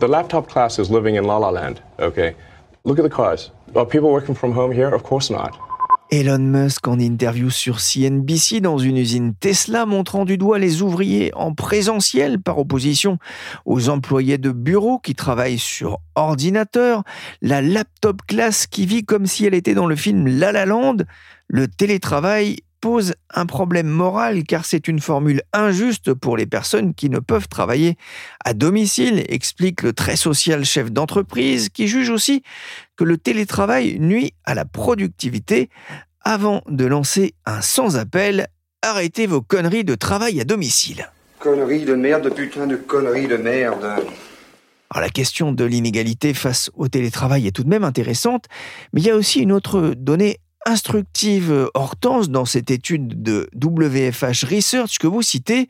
The 0.00 0.08
laptop 0.08 0.48
class 0.48 0.78
is 0.78 0.90
living 0.90 1.16
in 1.16 1.22
La 1.22 1.38
La 1.38 1.50
Land, 1.50 1.82
okay? 1.98 2.34
Look 2.84 2.98
at 2.98 3.02
the 3.02 3.14
cars. 3.14 3.50
Are 3.74 3.86
people 3.86 4.10
working 4.10 4.34
from 4.34 4.52
home 4.52 4.72
here? 4.72 4.94
Of 4.94 5.02
course 5.02 5.30
not. 5.30 5.58
Elon 6.12 6.38
Musk 6.38 6.88
en 6.88 6.98
interview 6.98 7.50
sur 7.50 7.80
CNBC 7.80 8.60
dans 8.60 8.78
une 8.78 8.96
usine 8.96 9.32
Tesla 9.34 9.86
montrant 9.86 10.24
du 10.24 10.38
doigt 10.38 10.58
les 10.58 10.82
ouvriers 10.82 11.32
en 11.34 11.54
présentiel 11.54 12.40
par 12.40 12.58
opposition 12.58 13.18
aux 13.64 13.88
employés 13.88 14.36
de 14.36 14.50
bureau 14.50 14.98
qui 14.98 15.14
travaillent 15.14 15.60
sur 15.60 15.98
ordinateur, 16.16 17.04
la 17.42 17.62
laptop 17.62 18.22
classe 18.26 18.66
qui 18.66 18.86
vit 18.86 19.04
comme 19.04 19.26
si 19.26 19.46
elle 19.46 19.54
était 19.54 19.74
dans 19.74 19.86
le 19.86 19.94
film 19.94 20.26
La 20.26 20.50
La 20.50 20.66
Land, 20.66 20.96
le 21.46 21.68
télétravail 21.68 22.56
pose 22.80 23.14
un 23.32 23.46
problème 23.46 23.88
moral 23.88 24.44
car 24.44 24.64
c'est 24.64 24.88
une 24.88 25.00
formule 25.00 25.42
injuste 25.52 26.14
pour 26.14 26.36
les 26.36 26.46
personnes 26.46 26.94
qui 26.94 27.10
ne 27.10 27.18
peuvent 27.18 27.48
travailler 27.48 27.96
à 28.44 28.54
domicile, 28.54 29.24
explique 29.28 29.82
le 29.82 29.92
très 29.92 30.16
social 30.16 30.64
chef 30.64 30.90
d'entreprise 30.90 31.68
qui 31.68 31.88
juge 31.88 32.10
aussi 32.10 32.42
que 32.96 33.04
le 33.04 33.18
télétravail 33.18 33.98
nuit 33.98 34.32
à 34.44 34.54
la 34.54 34.64
productivité 34.64 35.68
avant 36.22 36.62
de 36.68 36.84
lancer 36.86 37.34
un 37.46 37.60
sans-appel 37.60 38.48
Arrêtez 38.82 39.26
vos 39.26 39.42
conneries 39.42 39.84
de 39.84 39.94
travail 39.94 40.40
à 40.40 40.44
domicile. 40.44 41.10
Conneries 41.38 41.84
de 41.84 41.94
merde, 41.94 42.32
putain 42.34 42.66
de 42.66 42.76
conneries 42.76 43.28
de 43.28 43.36
merde. 43.36 43.84
Alors 43.84 45.02
la 45.02 45.10
question 45.10 45.52
de 45.52 45.64
l'inégalité 45.64 46.32
face 46.32 46.70
au 46.74 46.88
télétravail 46.88 47.46
est 47.46 47.50
tout 47.50 47.62
de 47.62 47.68
même 47.68 47.84
intéressante, 47.84 48.46
mais 48.94 49.02
il 49.02 49.06
y 49.06 49.10
a 49.10 49.16
aussi 49.16 49.40
une 49.40 49.52
autre 49.52 49.92
donnée 49.94 50.38
instructive 50.66 51.70
Hortense 51.74 52.28
dans 52.28 52.44
cette 52.44 52.70
étude 52.70 53.22
de 53.22 53.48
WFH 53.54 54.44
Research 54.44 54.98
que 54.98 55.06
vous 55.06 55.22
citez, 55.22 55.68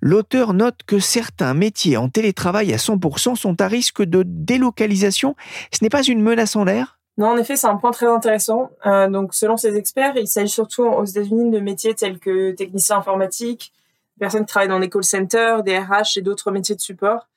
l'auteur 0.00 0.54
note 0.54 0.80
que 0.86 0.98
certains 0.98 1.54
métiers 1.54 1.96
en 1.96 2.08
télétravail 2.08 2.72
à 2.72 2.76
100% 2.76 3.36
sont 3.36 3.60
à 3.60 3.68
risque 3.68 4.02
de 4.02 4.22
délocalisation. 4.26 5.36
Ce 5.72 5.78
n'est 5.82 5.90
pas 5.90 6.02
une 6.02 6.22
menace 6.22 6.56
en 6.56 6.64
l'air? 6.64 6.98
Non, 7.18 7.28
en 7.28 7.36
effet, 7.36 7.56
c'est 7.56 7.66
un 7.66 7.76
point 7.76 7.90
très 7.90 8.06
intéressant. 8.06 8.70
Euh, 8.86 9.08
donc, 9.08 9.34
selon 9.34 9.56
ces 9.56 9.76
experts, 9.76 10.14
il 10.16 10.26
s'agit 10.26 10.52
surtout 10.52 10.84
aux 10.84 11.04
États-Unis 11.04 11.50
de 11.50 11.60
métiers 11.60 11.94
tels 11.94 12.18
que 12.18 12.52
technicien 12.52 12.96
informatique, 12.96 13.72
personnes 14.18 14.46
qui 14.46 14.52
travaillent 14.52 14.68
dans 14.68 14.80
des 14.80 14.88
call 14.88 15.04
centers, 15.04 15.62
des 15.62 15.78
RH 15.78 16.16
et 16.16 16.22
d'autres 16.22 16.50
métiers 16.50 16.74
de 16.74 16.80
support. 16.80 17.28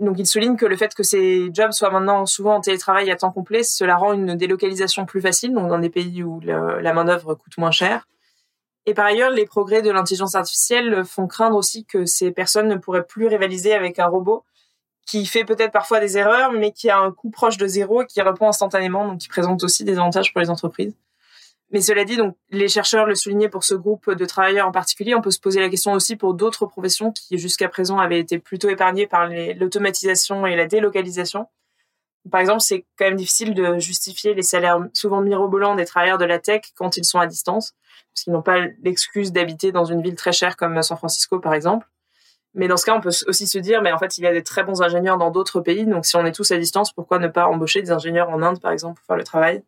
Donc, 0.00 0.18
il 0.18 0.26
souligne 0.26 0.56
que 0.56 0.64
le 0.66 0.76
fait 0.76 0.94
que 0.94 1.02
ces 1.02 1.50
jobs 1.52 1.72
soient 1.72 1.90
maintenant 1.90 2.24
souvent 2.24 2.56
en 2.56 2.60
télétravail 2.60 3.10
à 3.10 3.16
temps 3.16 3.30
complet, 3.30 3.62
cela 3.62 3.96
rend 3.96 4.14
une 4.14 4.36
délocalisation 4.36 5.04
plus 5.04 5.20
facile, 5.20 5.52
donc 5.52 5.68
dans 5.68 5.78
des 5.78 5.90
pays 5.90 6.22
où 6.22 6.40
la 6.40 6.92
main-d'œuvre 6.92 7.34
coûte 7.34 7.58
moins 7.58 7.70
cher. 7.70 8.08
Et 8.86 8.94
par 8.94 9.04
ailleurs, 9.04 9.30
les 9.30 9.46
progrès 9.46 9.82
de 9.82 9.90
l'intelligence 9.90 10.34
artificielle 10.34 11.04
font 11.04 11.26
craindre 11.26 11.56
aussi 11.56 11.84
que 11.84 12.04
ces 12.04 12.32
personnes 12.32 12.68
ne 12.68 12.76
pourraient 12.76 13.06
plus 13.06 13.26
rivaliser 13.26 13.74
avec 13.74 13.98
un 13.98 14.06
robot 14.06 14.44
qui 15.06 15.26
fait 15.26 15.44
peut-être 15.44 15.72
parfois 15.72 16.00
des 16.00 16.16
erreurs, 16.16 16.52
mais 16.52 16.72
qui 16.72 16.88
a 16.88 16.98
un 16.98 17.12
coût 17.12 17.30
proche 17.30 17.58
de 17.58 17.66
zéro 17.66 18.02
et 18.02 18.06
qui 18.06 18.20
répond 18.22 18.48
instantanément, 18.48 19.06
donc 19.06 19.18
qui 19.18 19.28
présente 19.28 19.62
aussi 19.62 19.84
des 19.84 19.98
avantages 19.98 20.32
pour 20.32 20.40
les 20.40 20.48
entreprises. 20.48 20.96
Mais 21.72 21.80
cela 21.80 22.04
dit, 22.04 22.18
donc 22.18 22.36
les 22.50 22.68
chercheurs 22.68 23.06
le 23.06 23.14
soulignaient 23.14 23.48
pour 23.48 23.64
ce 23.64 23.74
groupe 23.74 24.10
de 24.10 24.24
travailleurs 24.26 24.68
en 24.68 24.72
particulier. 24.72 25.14
On 25.14 25.22
peut 25.22 25.30
se 25.30 25.40
poser 25.40 25.58
la 25.60 25.70
question 25.70 25.92
aussi 25.92 26.16
pour 26.16 26.34
d'autres 26.34 26.66
professions 26.66 27.12
qui 27.12 27.38
jusqu'à 27.38 27.68
présent 27.68 27.98
avaient 27.98 28.20
été 28.20 28.38
plutôt 28.38 28.68
épargnées 28.68 29.06
par 29.06 29.26
l'automatisation 29.26 30.46
et 30.46 30.54
la 30.54 30.66
délocalisation. 30.66 31.46
Par 32.30 32.40
exemple, 32.40 32.60
c'est 32.60 32.84
quand 32.98 33.06
même 33.06 33.16
difficile 33.16 33.54
de 33.54 33.78
justifier 33.78 34.34
les 34.34 34.42
salaires 34.42 34.78
souvent 34.92 35.22
mirobolants 35.22 35.74
des 35.74 35.86
travailleurs 35.86 36.18
de 36.18 36.24
la 36.26 36.38
tech 36.38 36.60
quand 36.76 36.96
ils 36.96 37.04
sont 37.04 37.18
à 37.18 37.26
distance, 37.26 37.74
parce 38.14 38.24
qu'ils 38.24 38.32
n'ont 38.32 38.42
pas 38.42 38.60
l'excuse 38.82 39.32
d'habiter 39.32 39.72
dans 39.72 39.86
une 39.86 40.02
ville 40.02 40.14
très 40.14 40.32
chère 40.32 40.56
comme 40.56 40.80
San 40.82 40.96
Francisco, 40.96 41.40
par 41.40 41.54
exemple. 41.54 41.88
Mais 42.54 42.68
dans 42.68 42.76
ce 42.76 42.84
cas, 42.84 42.94
on 42.94 43.00
peut 43.00 43.10
aussi 43.26 43.46
se 43.46 43.58
dire, 43.58 43.80
mais 43.80 43.92
en 43.92 43.98
fait, 43.98 44.18
il 44.18 44.24
y 44.24 44.26
a 44.26 44.32
des 44.32 44.42
très 44.42 44.62
bons 44.62 44.82
ingénieurs 44.82 45.16
dans 45.16 45.30
d'autres 45.30 45.60
pays. 45.60 45.86
Donc, 45.86 46.04
si 46.04 46.16
on 46.16 46.26
est 46.26 46.32
tous 46.32 46.50
à 46.52 46.58
distance, 46.58 46.92
pourquoi 46.92 47.18
ne 47.18 47.28
pas 47.28 47.46
embaucher 47.46 47.80
des 47.80 47.90
ingénieurs 47.90 48.28
en 48.28 48.42
Inde, 48.42 48.60
par 48.60 48.72
exemple, 48.72 49.00
pour 49.00 49.06
faire 49.06 49.16
le 49.16 49.24
travail? 49.24 49.62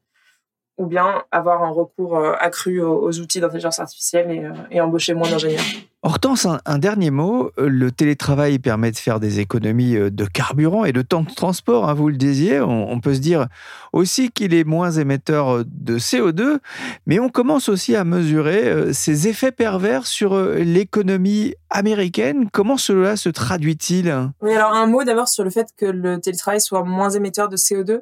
Ou 0.77 0.87
bien 0.87 1.23
avoir 1.31 1.63
un 1.63 1.71
recours 1.71 2.17
euh, 2.17 2.33
accru 2.41 2.81
aux, 2.81 3.19
outils 3.21 3.41
d'intelligence 3.41 3.79
artificielle 3.79 4.31
et, 4.31 4.41
euh, 4.41 4.53
et, 4.73 4.81
embaucher 4.81 5.15
moins 5.15 5.31
d'ingénieurs. 5.31 5.63
Hortense, 6.03 6.47
un, 6.67 6.79
dernier 6.79 7.11
mot. 7.11 7.51
Le 7.57 7.91
télétravail 7.91 8.59
permet 8.59 8.91
de 8.91 8.97
faire 8.97 9.21
des 9.21 9.39
économies 9.39 9.97
euh, 9.97 10.11
de 10.11 10.25
carburant 10.25 10.85
et 10.85 10.93
de 10.93 11.01
temps 11.01 11.23
de 11.23 11.33
transport, 11.33 11.89
hein, 11.89 11.95
vous 11.95 12.09
le 12.09 12.17
disiez. 12.17 12.61
On, 12.61 12.99
peut 13.01 13.15
se 13.15 13.21
dire 13.21 13.47
aussi 13.93 14.31
qu'il 14.31 14.53
est 14.53 14.65
moins 14.65 14.91
émetteur 14.91 15.65
de 15.65 15.99
CO2, 15.99 16.59
mais 17.07 17.21
on 17.21 17.29
commence 17.29 17.69
aussi 17.69 17.95
à 17.95 18.03
mesurer 18.05 18.93
ses 18.93 19.29
effets 19.29 19.53
pervers 19.53 20.07
sur 20.07 20.37
l'économie 20.39 21.55
américaine. 21.71 22.49
Comment 22.53 22.77
cela 22.77 23.17
se 23.17 23.29
traduit-il? 23.29 24.31
Oui, 24.43 24.55
alors 24.55 24.73
un 24.73 24.87
mot 24.87 25.05
d'abord 25.05 25.29
sur 25.29 25.45
le 25.45 25.51
fait 25.51 25.69
que 25.77 25.87
le 25.87 26.21
télétravail 26.21 26.61
soit 26.61 26.83
moins 26.83 27.11
émetteur 27.11 27.49
de 27.49 27.57
CO2 27.57 28.01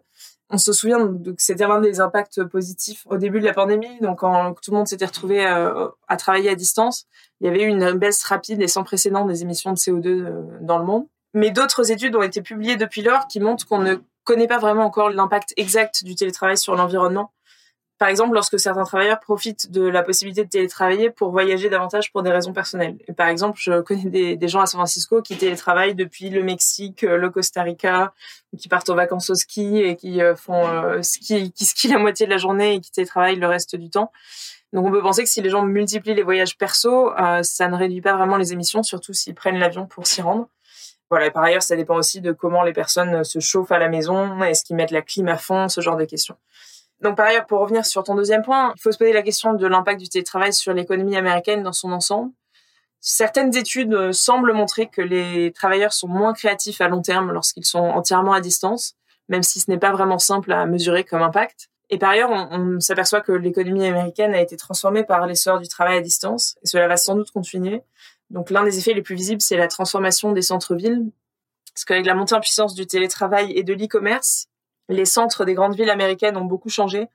on 0.52 0.58
se 0.58 0.72
souvient 0.72 0.98
que 1.06 1.32
c'était 1.38 1.66
l'un 1.66 1.80
des 1.80 2.00
impacts 2.00 2.44
positifs 2.44 3.06
au 3.06 3.16
début 3.16 3.40
de 3.40 3.46
la 3.46 3.54
pandémie. 3.54 3.98
Donc, 4.00 4.18
quand 4.18 4.54
tout 4.62 4.70
le 4.70 4.76
monde 4.76 4.86
s'était 4.86 5.06
retrouvé 5.06 5.44
euh, 5.46 5.88
à 6.08 6.16
travailler 6.16 6.50
à 6.50 6.54
distance, 6.54 7.06
il 7.40 7.46
y 7.46 7.50
avait 7.50 7.62
eu 7.62 7.68
une 7.68 7.92
baisse 7.92 8.22
rapide 8.24 8.60
et 8.60 8.68
sans 8.68 8.84
précédent 8.84 9.24
des 9.24 9.42
émissions 9.42 9.72
de 9.72 9.78
CO2 9.78 10.06
euh, 10.06 10.42
dans 10.60 10.78
le 10.78 10.84
monde. 10.84 11.06
Mais 11.32 11.50
d'autres 11.50 11.90
études 11.90 12.14
ont 12.14 12.22
été 12.22 12.42
publiées 12.42 12.76
depuis 12.76 13.00
lors 13.00 13.26
qui 13.26 13.40
montrent 13.40 13.66
qu'on 13.66 13.78
ne 13.78 13.96
connaît 14.24 14.46
pas 14.46 14.58
vraiment 14.58 14.84
encore 14.84 15.08
l'impact 15.08 15.54
exact 15.56 16.04
du 16.04 16.14
télétravail 16.14 16.58
sur 16.58 16.76
l'environnement. 16.76 17.32
Par 18.02 18.08
exemple, 18.08 18.34
lorsque 18.34 18.58
certains 18.58 18.82
travailleurs 18.82 19.20
profitent 19.20 19.70
de 19.70 19.86
la 19.86 20.02
possibilité 20.02 20.42
de 20.42 20.48
télétravailler 20.48 21.10
pour 21.10 21.30
voyager 21.30 21.70
davantage 21.70 22.10
pour 22.10 22.24
des 22.24 22.32
raisons 22.32 22.52
personnelles. 22.52 22.96
Et 23.06 23.12
par 23.12 23.28
exemple, 23.28 23.60
je 23.62 23.80
connais 23.80 24.34
des, 24.34 24.48
gens 24.48 24.60
à 24.60 24.66
San 24.66 24.80
Francisco 24.80 25.22
qui 25.22 25.36
télétravaillent 25.36 25.94
depuis 25.94 26.28
le 26.28 26.42
Mexique, 26.42 27.02
le 27.02 27.30
Costa 27.30 27.62
Rica, 27.62 28.12
qui 28.58 28.66
partent 28.66 28.90
en 28.90 28.96
vacances 28.96 29.30
au 29.30 29.36
ski 29.36 29.82
et 29.82 29.94
qui 29.94 30.20
euh, 30.20 30.34
font 30.34 30.66
euh, 30.66 31.00
ski, 31.02 31.52
qui 31.52 31.64
skient 31.64 31.92
la 31.92 31.98
moitié 31.98 32.26
de 32.26 32.32
la 32.32 32.38
journée 32.38 32.74
et 32.74 32.80
qui 32.80 32.90
télétravaillent 32.90 33.38
le 33.38 33.46
reste 33.46 33.76
du 33.76 33.88
temps. 33.88 34.10
Donc 34.72 34.84
on 34.84 34.90
peut 34.90 35.00
penser 35.00 35.22
que 35.22 35.30
si 35.30 35.40
les 35.40 35.50
gens 35.50 35.62
multiplient 35.62 36.16
les 36.16 36.24
voyages 36.24 36.58
perso, 36.58 37.12
euh, 37.16 37.44
ça 37.44 37.68
ne 37.68 37.76
réduit 37.76 38.00
pas 38.00 38.16
vraiment 38.16 38.36
les 38.36 38.52
émissions, 38.52 38.82
surtout 38.82 39.12
s'ils 39.12 39.36
prennent 39.36 39.60
l'avion 39.60 39.86
pour 39.86 40.08
s'y 40.08 40.22
rendre. 40.22 40.48
Voilà, 41.08 41.30
par 41.30 41.44
ailleurs, 41.44 41.62
ça 41.62 41.76
dépend 41.76 41.94
aussi 41.94 42.20
de 42.20 42.32
comment 42.32 42.64
les 42.64 42.72
personnes 42.72 43.22
se 43.22 43.38
chauffent 43.38 43.70
à 43.70 43.78
la 43.78 43.88
maison, 43.88 44.42
est-ce 44.42 44.64
qu'ils 44.64 44.74
mettent 44.74 44.90
la 44.90 45.02
clim 45.02 45.28
à 45.28 45.36
fond, 45.36 45.68
ce 45.68 45.80
genre 45.80 45.96
de 45.96 46.04
questions. 46.04 46.34
Donc 47.02 47.16
par 47.16 47.26
ailleurs, 47.26 47.46
pour 47.46 47.60
revenir 47.60 47.84
sur 47.84 48.04
ton 48.04 48.14
deuxième 48.14 48.42
point, 48.42 48.72
il 48.76 48.80
faut 48.80 48.92
se 48.92 48.98
poser 48.98 49.12
la 49.12 49.22
question 49.22 49.54
de 49.54 49.66
l'impact 49.66 50.00
du 50.00 50.08
télétravail 50.08 50.52
sur 50.52 50.72
l'économie 50.72 51.16
américaine 51.16 51.64
dans 51.64 51.72
son 51.72 51.92
ensemble. 51.92 52.30
Certaines 53.00 53.56
études 53.56 53.92
euh, 53.92 54.12
semblent 54.12 54.52
montrer 54.52 54.86
que 54.86 55.02
les 55.02 55.50
travailleurs 55.52 55.92
sont 55.92 56.06
moins 56.06 56.32
créatifs 56.32 56.80
à 56.80 56.86
long 56.86 57.02
terme 57.02 57.32
lorsqu'ils 57.32 57.64
sont 57.64 57.80
entièrement 57.80 58.32
à 58.32 58.40
distance, 58.40 58.94
même 59.28 59.42
si 59.42 59.58
ce 59.58 59.68
n'est 59.68 59.78
pas 59.78 59.90
vraiment 59.90 60.20
simple 60.20 60.52
à 60.52 60.64
mesurer 60.66 61.02
comme 61.02 61.22
impact. 61.22 61.68
Et 61.90 61.98
par 61.98 62.10
ailleurs, 62.10 62.30
on, 62.30 62.78
s'aperçoit 62.78 63.20
que 63.20 63.32
l'économie 63.32 63.84
américaine 63.84 64.32
a 64.34 64.40
été 64.40 64.56
transformée 64.56 65.02
par 65.02 65.26
l'essor 65.26 65.58
du 65.58 65.66
travail 65.66 65.98
à 65.98 66.00
distance, 66.00 66.54
et 66.62 66.68
cela 66.68 66.86
va 66.86 66.96
sans 66.96 67.16
doute 67.16 67.32
continuer. 67.32 67.82
Donc 68.30 68.50
l'un 68.50 68.62
des 68.62 68.78
effets 68.78 68.94
les 68.94 69.02
plus 69.02 69.16
visibles, 69.16 69.42
c'est 69.42 69.56
la 69.56 69.68
transformation 69.68 70.30
des 70.30 70.40
centres-villes, 70.40 71.10
parce 71.74 71.84
qu'avec 71.84 72.06
la 72.06 72.14
montée 72.14 72.36
en 72.36 72.40
puissance 72.40 72.74
du 72.74 72.86
télétravail 72.86 73.52
et 73.56 73.64
de 73.64 73.74
l'e-commerce, 73.74 74.46
les 74.88 75.04
centres 75.04 75.44
des 75.44 75.54
grandes 75.54 75.76
villes 75.76 75.90
américaines 75.90 76.36
ont 76.36 76.44
beaucoup 76.44 76.68
changé. 76.68 77.08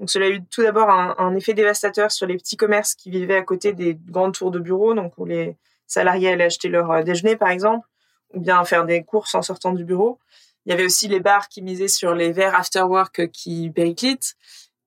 Donc 0.00 0.10
cela 0.10 0.26
a 0.26 0.28
eu 0.28 0.44
tout 0.44 0.62
d'abord 0.62 0.90
un, 0.90 1.34
effet 1.36 1.54
dévastateur 1.54 2.10
sur 2.10 2.26
les 2.26 2.36
petits 2.36 2.56
commerces 2.56 2.94
qui 2.94 3.10
vivaient 3.10 3.36
à 3.36 3.42
côté 3.42 3.72
des 3.72 3.94
grandes 3.94 4.34
tours 4.34 4.50
de 4.50 4.58
bureaux, 4.58 4.94
donc 4.94 5.12
où 5.18 5.24
les 5.24 5.56
salariés 5.86 6.30
allaient 6.30 6.44
acheter 6.44 6.68
leur 6.68 6.90
euh, 6.90 7.02
déjeuner 7.02 7.36
par 7.36 7.48
exemple, 7.48 7.86
ou 8.32 8.40
bien 8.40 8.64
faire 8.64 8.84
des 8.84 9.04
courses 9.04 9.34
en 9.34 9.42
sortant 9.42 9.72
du 9.72 9.84
bureau. 9.84 10.18
Il 10.66 10.70
y 10.70 10.72
avait 10.72 10.84
aussi 10.84 11.08
les 11.08 11.20
bars 11.20 11.48
qui 11.48 11.62
misaient 11.62 11.88
sur 11.88 12.14
les 12.14 12.32
verres 12.32 12.54
after 12.54 12.82
work 12.82 13.30
qui 13.30 13.70
périclitent. 13.70 14.36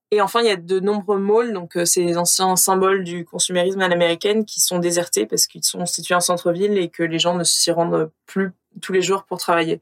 Et 0.10 0.22
enfin, 0.22 0.40
il 0.42 0.48
y 0.48 0.52
a 0.52 0.56
de 0.56 0.80
nombreux 0.80 1.20
malls, 1.20 1.54
donc 1.54 1.78
euh, 1.78 1.86
ces 1.86 2.18
anciens 2.18 2.56
symboles 2.56 3.04
du 3.04 3.26
consumérisme 3.26 3.82
à 3.82 3.88
l'américaine, 3.88 4.46
qui 4.46 4.60
sont 4.60 4.80
désertés 4.80 5.26
parce 5.26 5.48
qu'ils 5.48 5.64
sont 5.64 5.86
situés 5.86 6.16
en 6.16 6.22
centre-ville 6.22 6.78
et 6.78 6.90
que 6.90 7.04
les 7.04 7.20
gens 7.20 7.36
ne 7.36 7.44
s'y 7.44 7.72
rendent 7.72 8.10
plus 8.26 8.52
tous 8.82 8.94
les 8.94 9.02
jours 9.02 9.24
pour 9.26 9.38
travailler. 9.38 9.82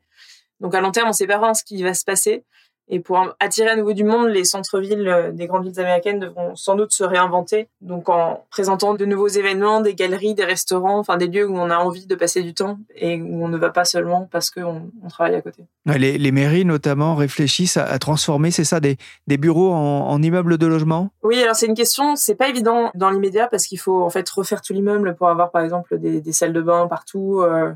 Donc 0.60 0.74
à 0.76 0.82
long 0.82 0.92
terme, 0.92 1.08
on 1.08 1.10
ne 1.10 1.16
sait 1.16 1.28
pas 1.28 1.38
vraiment 1.38 1.54
ce 1.54 1.64
qui 1.64 1.82
va 1.84 1.94
se 1.94 2.04
passer. 2.04 2.44
Et 2.88 3.00
pour 3.00 3.36
attirer 3.40 3.70
à 3.70 3.76
nouveau 3.76 3.94
du 3.94 4.04
monde, 4.04 4.28
les 4.28 4.44
centres-villes 4.44 5.08
euh, 5.08 5.32
des 5.32 5.48
grandes 5.48 5.66
villes 5.66 5.80
américaines 5.80 6.20
devront 6.20 6.56
sans 6.56 6.76
doute 6.76 6.92
se 6.92 7.04
réinventer. 7.04 7.68
Donc 7.82 8.10
en 8.10 8.46
présentant 8.52 8.94
de 8.94 9.06
nouveaux 9.06 9.28
événements, 9.28 9.82
des 9.82 9.96
galeries, 9.96 10.36
des 10.36 10.46
restaurants, 10.46 11.00
enfin 11.00 11.18
des 11.18 11.28
lieux 11.28 11.48
où 11.48 11.58
on 11.58 11.72
a 11.72 11.78
envie 11.78 12.06
de 12.06 12.14
passer 12.14 12.44
du 12.44 12.54
temps 12.54 12.78
et 12.96 13.20
où 13.20 13.44
on 13.44 13.48
ne 13.48 13.58
va 13.58 13.72
pas 13.72 13.86
seulement 13.86 14.30
parce 14.32 14.52
qu'on 14.52 14.92
on 15.04 15.08
travaille 15.08 15.34
à 15.34 15.42
côté. 15.42 15.64
Les, 15.86 16.32
mairies 16.32 16.66
notamment 16.66 17.16
réfléchissent 17.16 17.78
à, 17.78 17.98
transformer, 17.98 18.52
c'est 18.52 18.64
ça, 18.64 18.80
des, 18.80 18.98
des 19.26 19.38
bureaux 19.38 19.72
en, 19.72 20.22
immeubles 20.22 20.58
de 20.58 20.68
logement? 20.68 21.10
Oui, 21.24 21.42
alors 21.42 21.56
c'est 21.56 21.68
une 21.68 21.76
question, 21.76 22.16
c'est 22.16 22.36
pas 22.36 22.50
évident 22.50 22.92
dans 22.94 23.10
l'immédiat 23.10 23.48
parce 23.48 23.66
qu'il 23.66 23.80
faut 23.80 24.04
en 24.04 24.10
fait 24.10 24.30
refaire 24.30 24.62
tout 24.62 24.74
l'immeuble 24.74 25.16
pour 25.16 25.30
avoir 25.30 25.52
par 25.52 25.64
exemple 25.64 25.98
des, 25.98 26.22
des 26.22 26.32
salles 26.32 26.54
de 26.54 26.62
bain 26.62 26.88
partout. 26.88 27.42
Euh, 27.42 27.72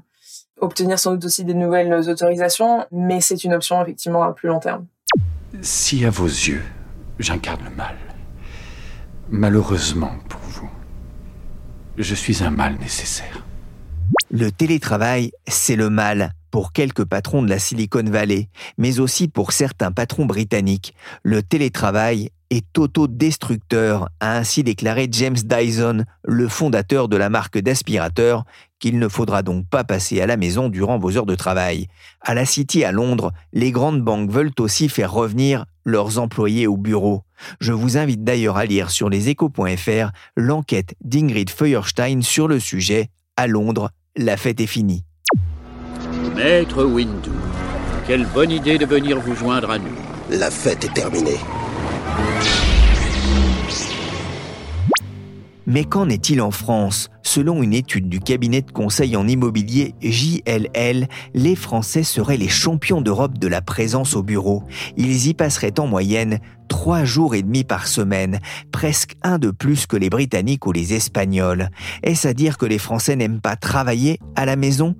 obtenir 0.61 0.99
sans 0.99 1.13
doute 1.13 1.25
aussi 1.25 1.43
des 1.43 1.53
nouvelles 1.53 1.93
autorisations, 2.09 2.85
mais 2.91 3.21
c'est 3.21 3.43
une 3.43 3.53
option 3.53 3.81
effectivement 3.81 4.23
à 4.23 4.33
plus 4.33 4.49
long 4.49 4.59
terme. 4.59 4.85
Si 5.61 6.05
à 6.05 6.09
vos 6.09 6.27
yeux, 6.27 6.63
j'incarne 7.17 7.63
le 7.63 7.75
mal, 7.75 7.95
malheureusement 9.29 10.11
pour 10.27 10.41
vous, 10.41 10.69
je 11.97 12.15
suis 12.15 12.43
un 12.43 12.51
mal 12.51 12.77
nécessaire. 12.79 13.43
Le 14.31 14.51
télétravail, 14.51 15.31
c'est 15.47 15.75
le 15.75 15.89
mal 15.89 16.33
pour 16.51 16.71
quelques 16.71 17.05
patrons 17.05 17.43
de 17.43 17.49
la 17.49 17.59
Silicon 17.59 18.03
Valley, 18.03 18.49
mais 18.77 18.99
aussi 18.99 19.27
pour 19.27 19.51
certains 19.51 19.91
patrons 19.91 20.25
britanniques. 20.25 20.95
Le 21.23 21.43
télétravail 21.43 22.31
est 22.49 22.77
autodestructeur, 22.77 24.09
a 24.19 24.37
ainsi 24.37 24.63
déclaré 24.63 25.07
James 25.11 25.35
Dyson, 25.35 26.05
le 26.23 26.47
fondateur 26.47 27.07
de 27.07 27.17
la 27.17 27.29
marque 27.29 27.59
d'aspirateurs, 27.59 28.45
qu'il 28.79 28.99
ne 28.99 29.07
faudra 29.07 29.43
donc 29.43 29.67
pas 29.67 29.83
passer 29.83 30.21
à 30.21 30.25
la 30.25 30.37
maison 30.37 30.69
durant 30.69 30.97
vos 30.97 31.17
heures 31.17 31.25
de 31.25 31.35
travail. 31.35 31.87
À 32.21 32.33
la 32.33 32.45
City 32.45 32.83
à 32.83 32.91
Londres, 32.91 33.31
les 33.53 33.71
grandes 33.71 34.01
banques 34.01 34.31
veulent 34.31 34.51
aussi 34.59 34.89
faire 34.89 35.11
revenir 35.11 35.65
leurs 35.85 36.19
employés 36.19 36.67
au 36.67 36.77
bureau. 36.77 37.23
Je 37.59 37.73
vous 37.73 37.97
invite 37.97 38.23
d'ailleurs 38.23 38.57
à 38.57 38.65
lire 38.65 38.89
sur 38.89 39.09
leséchos.fr 39.09 40.11
l'enquête 40.35 40.95
d'Ingrid 41.03 41.49
Feuerstein 41.49 42.21
sur 42.21 42.47
le 42.47 42.59
sujet. 42.59 43.09
À 43.37 43.47
Londres, 43.47 43.91
la 44.15 44.37
fête 44.37 44.59
est 44.59 44.67
finie. 44.67 45.03
Maître 46.35 46.83
Windu, 46.83 47.29
quelle 48.07 48.25
bonne 48.25 48.51
idée 48.51 48.77
de 48.77 48.85
venir 48.85 49.19
vous 49.19 49.35
joindre 49.35 49.71
à 49.71 49.77
nous. 49.77 49.95
La 50.29 50.51
fête 50.51 50.85
est 50.85 50.93
terminée. 50.93 51.39
Mais 55.69 55.83
qu'en 55.83 56.09
est-il 56.09 56.41
en 56.41 56.49
France? 56.49 57.11
Selon 57.21 57.61
une 57.61 57.75
étude 57.75 58.09
du 58.09 58.19
cabinet 58.19 58.63
de 58.63 58.71
conseil 58.71 59.15
en 59.15 59.27
immobilier 59.27 59.93
JLL, 60.01 61.07
les 61.35 61.55
Français 61.55 62.01
seraient 62.01 62.37
les 62.37 62.47
champions 62.47 63.01
d'Europe 63.01 63.37
de 63.37 63.47
la 63.47 63.61
présence 63.61 64.15
au 64.15 64.23
bureau. 64.23 64.63
Ils 64.97 65.27
y 65.27 65.35
passeraient 65.35 65.79
en 65.79 65.85
moyenne 65.85 66.39
trois 66.69 67.03
jours 67.03 67.35
et 67.35 67.43
demi 67.43 67.63
par 67.63 67.85
semaine, 67.85 68.39
presque 68.71 69.15
un 69.21 69.37
de 69.37 69.51
plus 69.51 69.85
que 69.85 69.95
les 69.95 70.09
Britanniques 70.09 70.65
ou 70.65 70.71
les 70.71 70.95
Espagnols. 70.95 71.69
Est-ce 72.01 72.27
à 72.27 72.33
dire 72.33 72.57
que 72.57 72.65
les 72.65 72.79
Français 72.79 73.15
n'aiment 73.15 73.41
pas 73.41 73.55
travailler 73.55 74.17
à 74.35 74.47
la 74.47 74.55
maison? 74.55 74.95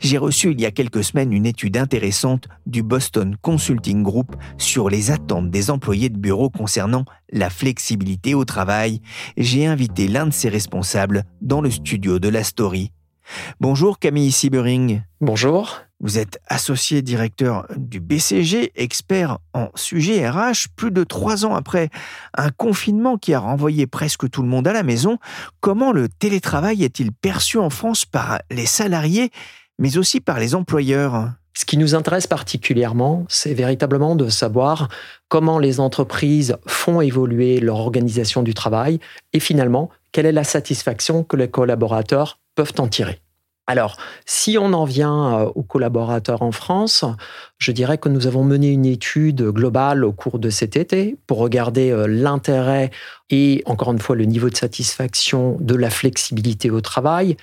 J'ai 0.00 0.18
reçu 0.18 0.52
il 0.52 0.60
y 0.60 0.66
a 0.66 0.70
quelques 0.70 1.04
semaines 1.04 1.32
une 1.32 1.46
étude 1.46 1.76
intéressante 1.76 2.48
du 2.66 2.82
Boston 2.82 3.36
Consulting 3.40 4.02
Group 4.02 4.36
sur 4.56 4.88
les 4.88 5.10
attentes 5.10 5.50
des 5.50 5.70
employés 5.70 6.08
de 6.08 6.18
bureau 6.18 6.50
concernant 6.50 7.04
la 7.30 7.50
flexibilité 7.50 8.34
au 8.34 8.44
travail. 8.44 9.00
J'ai 9.36 9.66
invité 9.66 10.08
l'un 10.08 10.26
de 10.26 10.32
ses 10.32 10.48
responsables 10.48 11.24
dans 11.40 11.60
le 11.60 11.70
studio 11.70 12.18
de 12.18 12.28
la 12.28 12.44
Story. 12.44 12.92
Bonjour 13.60 13.98
Camille 13.98 14.32
Siebering. 14.32 15.02
Bonjour. 15.20 15.80
Vous 16.00 16.16
êtes 16.16 16.38
associé 16.46 17.02
directeur 17.02 17.66
du 17.76 17.98
BCG, 17.98 18.70
expert 18.76 19.38
en 19.52 19.68
sujet 19.74 20.28
RH, 20.28 20.68
plus 20.76 20.92
de 20.92 21.02
trois 21.02 21.44
ans 21.44 21.56
après 21.56 21.90
un 22.36 22.50
confinement 22.50 23.18
qui 23.18 23.34
a 23.34 23.40
renvoyé 23.40 23.88
presque 23.88 24.30
tout 24.30 24.42
le 24.42 24.48
monde 24.48 24.68
à 24.68 24.72
la 24.72 24.84
maison. 24.84 25.18
Comment 25.60 25.90
le 25.90 26.08
télétravail 26.08 26.84
est-il 26.84 27.10
perçu 27.10 27.58
en 27.58 27.68
France 27.68 28.04
par 28.04 28.40
les 28.48 28.66
salariés 28.66 29.32
mais 29.78 29.96
aussi 29.96 30.20
par 30.20 30.38
les 30.38 30.54
employeurs. 30.54 31.30
Ce 31.54 31.64
qui 31.64 31.76
nous 31.76 31.94
intéresse 31.94 32.26
particulièrement, 32.26 33.24
c'est 33.28 33.54
véritablement 33.54 34.14
de 34.14 34.28
savoir 34.28 34.88
comment 35.28 35.58
les 35.58 35.80
entreprises 35.80 36.56
font 36.66 37.00
évoluer 37.00 37.58
leur 37.58 37.78
organisation 37.78 38.42
du 38.42 38.54
travail 38.54 39.00
et 39.32 39.40
finalement, 39.40 39.90
quelle 40.12 40.26
est 40.26 40.32
la 40.32 40.44
satisfaction 40.44 41.24
que 41.24 41.36
les 41.36 41.48
collaborateurs 41.48 42.38
peuvent 42.54 42.74
en 42.78 42.86
tirer. 42.86 43.20
Alors, 43.68 43.98
si 44.24 44.56
on 44.56 44.72
en 44.72 44.86
vient 44.86 45.40
euh, 45.40 45.52
aux 45.54 45.62
collaborateurs 45.62 46.40
en 46.40 46.52
France, 46.52 47.04
je 47.58 47.70
dirais 47.70 47.98
que 47.98 48.08
nous 48.08 48.26
avons 48.26 48.42
mené 48.42 48.68
une 48.68 48.86
étude 48.86 49.42
globale 49.42 50.06
au 50.06 50.12
cours 50.12 50.38
de 50.38 50.48
cet 50.48 50.74
été 50.74 51.16
pour 51.26 51.36
regarder 51.36 51.90
euh, 51.90 52.06
l'intérêt 52.06 52.90
et, 53.28 53.62
encore 53.66 53.92
une 53.92 53.98
fois, 53.98 54.16
le 54.16 54.24
niveau 54.24 54.48
de 54.48 54.56
satisfaction 54.56 55.58
de 55.60 55.74
la 55.74 55.90
flexibilité 55.90 56.70
au 56.70 56.80
travail 56.80 57.36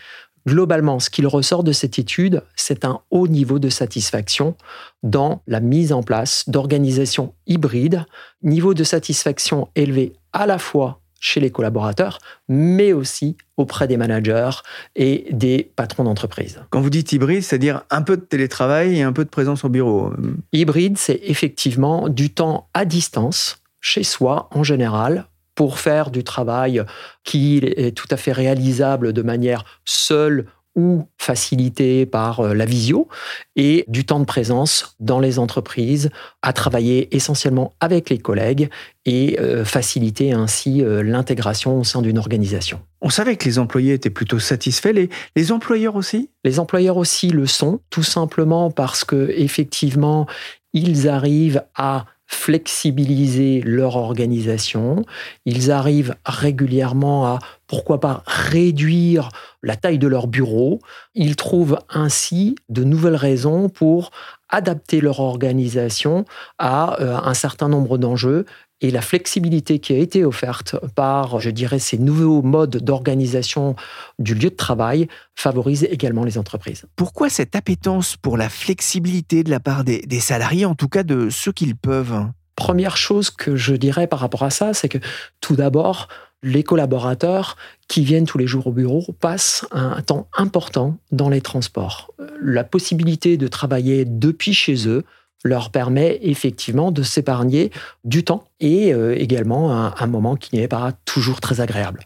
Globalement, 0.48 1.00
ce 1.00 1.10
qu'il 1.10 1.26
ressort 1.26 1.64
de 1.64 1.72
cette 1.72 1.98
étude, 1.98 2.44
c'est 2.56 2.86
un 2.86 3.02
haut 3.10 3.28
niveau 3.28 3.58
de 3.58 3.70
satisfaction 3.70 4.56
dans 5.02 5.42
la 5.48 5.60
mise 5.60 5.92
en 5.92 6.04
place 6.04 6.48
d'organisations 6.48 7.34
hybrides, 7.48 8.06
niveau 8.44 8.74
de 8.74 8.84
satisfaction 8.84 9.70
élevé 9.76 10.14
à 10.34 10.46
la 10.46 10.60
fois 10.60 11.02
chez 11.20 11.40
les 11.40 11.50
collaborateurs, 11.50 12.20
mais 12.48 12.94
aussi 12.94 13.38
auprès 13.58 13.88
des 13.88 13.98
managers 13.98 14.52
et 14.96 15.26
des 15.32 15.72
patrons 15.76 16.04
d'entreprise. 16.04 16.60
Quand 16.70 16.82
vous 16.82 16.92
dites 16.92 17.12
hybride, 17.14 17.42
c'est-à-dire 17.42 17.82
un 17.90 18.04
peu 18.04 18.16
de 18.18 18.22
télétravail 18.22 19.00
et 19.00 19.02
un 19.02 19.14
peu 19.14 19.26
de 19.26 19.30
présence 19.30 19.64
au 19.64 19.70
bureau 19.70 20.14
Hybride, 20.54 21.00
c'est 21.00 21.20
effectivement 21.24 22.10
du 22.10 22.30
temps 22.30 22.70
à 22.76 22.86
distance, 22.86 23.64
chez 23.82 24.04
soi 24.04 24.50
en 24.52 24.64
général, 24.64 25.28
pour 25.56 25.80
faire 25.80 26.12
du 26.12 26.24
travail 26.24 26.84
qui 27.24 27.58
est 27.58 27.96
tout 27.96 28.08
à 28.12 28.18
fait 28.18 28.34
réalisable 28.34 29.14
de 29.14 29.22
manière 29.22 29.66
seule 29.86 30.46
ou 30.76 31.08
facilité 31.18 32.06
par 32.06 32.42
euh, 32.42 32.54
la 32.54 32.66
visio, 32.66 33.08
et 33.56 33.86
du 33.88 34.06
temps 34.06 34.20
de 34.20 34.26
présence 34.26 34.96
dans 35.00 35.20
les 35.20 35.40
entreprises, 35.40 36.10
à 36.42 36.52
travailler 36.52 37.16
essentiellement 37.16 37.74
avec 37.80 38.10
les 38.10 38.18
collègues 38.18 38.70
et 39.06 39.40
euh, 39.40 39.64
faciliter 39.64 40.34
ainsi 40.34 40.84
euh, 40.84 41.02
l'intégration 41.02 41.80
au 41.80 41.84
sein 41.84 42.02
d'une 42.02 42.18
organisation. 42.18 42.82
On 43.02 43.10
savait 43.10 43.38
que 43.38 43.46
les 43.46 43.58
employés 43.58 43.94
étaient 43.94 44.10
plutôt 44.10 44.40
satisfaits, 44.40 44.92
les, 44.94 45.10
les 45.36 45.52
employeurs 45.52 45.96
aussi? 45.96 46.30
Les 46.44 46.60
employeurs 46.60 46.98
aussi 46.98 47.30
le 47.30 47.48
sont, 47.48 47.80
tout 47.90 48.04
simplement 48.04 48.70
parce 48.70 49.06
que 49.06 49.32
effectivement, 49.36 50.28
ils 50.74 51.08
arrivent 51.08 51.64
à 51.76 52.06
flexibiliser 52.28 53.62
leur 53.62 53.96
organisation. 53.96 55.06
Ils 55.46 55.72
arrivent 55.72 56.16
régulièrement 56.26 57.28
à, 57.28 57.40
pourquoi 57.68 58.00
pas, 58.00 58.24
réduire 58.26 59.30
la 59.62 59.76
taille 59.76 60.00
de 60.00 60.08
leur 60.08 60.28
bureau. 60.28 60.80
Ils 61.14 61.36
trouvent 61.36 61.80
ainsi 61.90 62.56
de 62.70 62.84
nouvelles 62.84 63.16
raisons 63.16 63.70
pour 63.70 64.12
adapter 64.50 65.02
leur 65.02 65.20
organisation 65.20 66.26
à 66.58 67.02
euh, 67.02 67.18
un 67.18 67.34
certain 67.34 67.68
nombre 67.68 67.98
d'enjeux 67.98 68.46
et 68.82 68.92
la 68.92 69.02
flexibilité 69.02 69.80
qui 69.80 69.94
a 69.94 69.98
été 69.98 70.26
offerte 70.26 70.76
par, 70.96 71.40
je 71.40 71.50
dirais, 71.50 71.80
ces 71.80 71.98
nouveaux 71.98 72.42
modes 72.42 72.78
d'organisation 72.78 73.76
du 74.20 74.36
lieu 74.36 74.50
de 74.50 74.56
travail 74.56 75.08
favorise 75.34 75.84
également 75.86 76.26
les 76.26 76.38
entreprises. 76.38 76.86
Pourquoi 76.96 77.30
cette 77.30 77.56
appétence 77.56 78.18
pour 78.18 78.38
la 78.38 78.50
flexibilité 78.50 79.44
de 79.44 79.50
la 79.50 79.60
part 79.60 79.84
des, 79.84 80.02
des 80.02 80.20
salariés, 80.20 80.66
en 80.66 80.76
tout 80.76 80.90
cas 80.90 81.04
de 81.04 81.30
ceux 81.30 81.52
qu'ils 81.52 81.76
peuvent? 81.76 82.26
Première 82.56 82.98
chose 82.98 83.30
que 83.30 83.56
je 83.56 83.76
dirais 83.76 84.08
par 84.08 84.20
rapport 84.20 84.44
à 84.44 84.50
ça, 84.50 84.74
c'est 84.74 84.90
que 84.90 85.00
tout 85.42 85.56
d'abord, 85.56 86.08
les 86.44 86.64
collaborateurs 86.64 87.58
qui 87.88 88.04
viennent 88.04 88.26
tous 88.26 88.38
les 88.38 88.48
jours 88.48 88.68
au 88.68 88.72
bureau 88.72 89.04
passent 89.20 89.66
un 89.72 90.02
temps 90.02 90.28
important 90.38 90.98
dans 91.12 91.30
les 91.30 91.42
transports. 91.42 92.14
La 92.42 92.64
possibilité 92.64 93.38
de 93.38 93.48
travailler 93.48 94.06
depuis 94.06 94.54
chez 94.54 94.88
eux 94.88 95.04
leur 95.46 95.70
permet 95.70 96.20
effectivement 96.24 96.92
de 96.92 97.04
s'épargner 97.04 97.72
du 98.04 98.26
temps 98.26 98.46
et 98.60 98.94
euh, 98.94 99.16
également 99.16 99.72
un, 99.72 100.08
moment 100.08 100.36
qui 100.36 100.56
n'est 100.56 100.68
pas 100.68 100.92
toujours 101.06 101.40
très 101.40 101.62
agréable. 101.62 102.02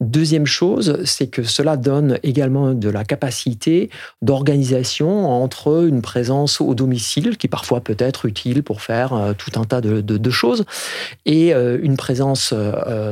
Deuxième 0.00 0.46
chose, 0.46 1.00
c'est 1.04 1.26
que 1.26 1.42
cela 1.42 1.76
donne 1.76 2.20
également 2.22 2.72
de 2.72 2.88
la 2.88 3.02
capacité 3.02 3.90
d'organisation 4.22 5.28
entre 5.28 5.88
une 5.88 6.02
présence 6.02 6.60
au 6.60 6.72
domicile, 6.76 7.36
qui 7.36 7.48
parfois 7.48 7.80
peut 7.80 7.96
être 7.98 8.26
utile 8.26 8.62
pour 8.62 8.80
faire 8.80 9.12
euh, 9.12 9.32
tout 9.36 9.58
un 9.58 9.64
tas 9.64 9.80
de, 9.80 10.30
choses, 10.30 10.64
et 11.26 11.52
euh, 11.52 11.78
une 11.82 11.96
présence 11.96 12.54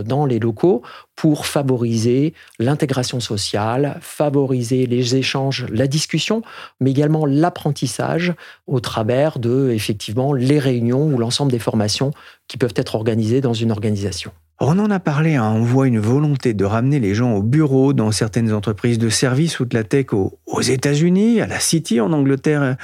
dans 0.05 0.26
les 0.26 0.38
locaux 0.38 0.83
pour 1.16 1.47
favoriser 1.47 2.35
l'intégration 2.61 3.19
sociale, 3.19 3.99
favoriser 4.00 4.87
les 4.87 5.16
échanges, 5.16 5.66
la 5.71 5.88
discussion, 5.88 6.43
mais 6.78 6.93
également 6.93 7.26
l'apprentissage 7.26 8.35
au 8.69 8.78
travers 8.78 9.40
de 9.40 9.71
effectivement 9.71 10.33
les 10.35 10.61
réunions 10.61 11.07
ou 11.07 11.19
l'ensemble 11.19 11.50
des 11.50 11.59
formations 11.59 12.12
qui 12.47 12.59
peuvent 12.59 12.75
être 12.76 12.95
organisées 12.95 13.40
dans 13.40 13.55
une 13.55 13.73
organisation. 13.73 14.31
On 14.59 14.79
en 14.79 14.91
a 14.91 15.01
parlé, 15.01 15.35
hein. 15.35 15.53
on 15.55 15.63
voit 15.63 15.87
une 15.87 15.99
volonté 15.99 16.55
de 16.55 16.65
ramener 16.65 16.99
les 16.99 17.15
gens 17.15 17.35
au 17.35 17.43
bureau 17.43 17.93
dans 17.93 18.11
certaines 18.11 18.55
entreprises 18.55 18.99
de 18.99 19.11
services 19.11 19.61
ou 19.61 19.67
de 19.67 19.75
la 19.75 19.85
tech 19.85 20.13
aux, 20.13 20.39
aux 20.47 20.63
États-Unis, 20.63 21.43
à 21.43 21.47
la 21.47 21.61
City 21.61 22.01
en 22.01 22.11
Angleterre 22.13 22.77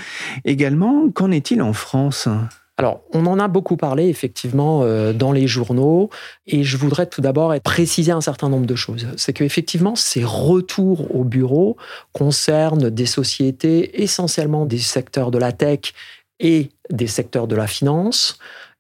également. 0.45 1.11
Qu'en 1.11 1.31
est-il 1.31 1.63
en 1.63 1.73
France? 1.73 2.29
Alors, 2.77 3.03
on 3.13 3.25
en 3.27 3.39
a 3.39 3.49
beaucoup 3.49 3.77
parlé 3.77 4.09
effectivement 4.09 4.83
euh, 4.83 5.13
dans 5.13 5.33
les 5.33 5.47
journaux, 5.47 6.11
et 6.47 6.63
je 6.63 6.77
voudrais 6.77 7.07
tout 7.07 7.21
d'abord 7.21 7.55
préciser 7.61 8.13
un 8.13 8.21
certain 8.21 8.49
nombre 8.49 8.67
de 8.67 8.75
choses. 8.75 9.07
C'est 9.17 9.33
qu'effectivement, 9.33 9.95
ces 9.95 10.25
retours 10.25 11.15
au 11.15 11.25
bureau 11.25 11.77
concernent 12.13 12.91
des 12.91 13.07
sociétés 13.07 14.03
essentiellement 14.03 14.67
des 14.67 14.79
secteurs 14.79 15.31
de 15.31 15.39
la 15.39 15.53
tech 15.53 15.93
et 16.41 16.71
des 16.91 17.07
secteurs 17.07 17.47
de 17.47 17.57
la 17.57 17.67
finance. 17.67 18.39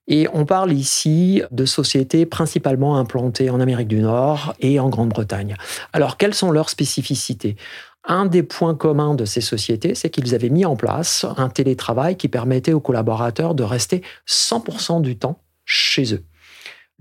Et 0.09 0.26
on 0.32 0.44
parle 0.44 0.73
ici 0.73 1.42
de 1.50 1.64
sociétés 1.64 2.26
principalement 2.26 2.97
implantées 2.97 3.50
en 3.50 3.61
Amérique 3.61 3.88
du 3.88 4.00
Nord 4.00 4.54
et 4.61 4.80
en 4.80 4.88
Grande-Bretagne. 4.88 5.54
Alors, 5.92 6.16
quelles 6.16 6.35
sont 6.35 6.50
leurs 6.50 6.71
spécificités? 6.71 7.56
Un 8.04 8.26
des 8.26 8.42
points 8.42 8.75
communs 8.75 9.14
de 9.14 9.25
ces 9.25 9.40
sociétés, 9.40 9.94
c'est 9.94 10.11
qu'ils 10.11 10.35
avaient 10.35 10.49
mis 10.49 10.64
en 10.64 10.75
place 10.75 11.25
un 11.37 11.49
télétravail 11.49 12.16
qui 12.16 12.28
permettait 12.28 12.73
aux 12.73 12.80
collaborateurs 12.80 13.54
de 13.54 13.62
rester 13.62 14.02
100% 14.26 15.02
du 15.02 15.16
temps 15.16 15.38
chez 15.64 16.14
eux. 16.14 16.25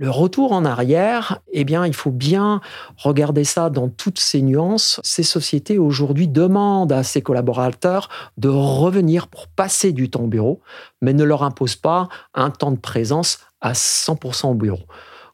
Le 0.02 0.10
retour 0.10 0.52
en 0.52 0.66
arrière, 0.66 1.42
eh 1.52 1.64
bien, 1.64 1.86
il 1.86 1.94
faut 1.94 2.10
bien 2.10 2.60
regarder 2.98 3.44
ça 3.44 3.70
dans 3.70 3.88
toutes 3.88 4.20
ses 4.20 4.42
nuances. 4.42 5.00
Ces 5.04 5.22
sociétés 5.22 5.78
aujourd'hui 5.78 6.28
demandent 6.28 6.92
à 6.92 7.04
ses 7.04 7.22
collaborateurs 7.22 8.10
de 8.36 8.50
revenir 8.50 9.28
pour 9.28 9.46
passer 9.46 9.92
du 9.92 10.10
temps 10.10 10.24
au 10.24 10.28
bureau, 10.28 10.60
mais 11.04 11.14
ne 11.14 11.24
leur 11.24 11.44
imposent 11.44 11.76
pas 11.76 12.10
un 12.34 12.50
temps 12.50 12.72
de 12.72 12.80
présence 12.80 13.42
à 13.62 13.74
100% 13.74 14.48
au 14.48 14.54
bureau. 14.56 14.82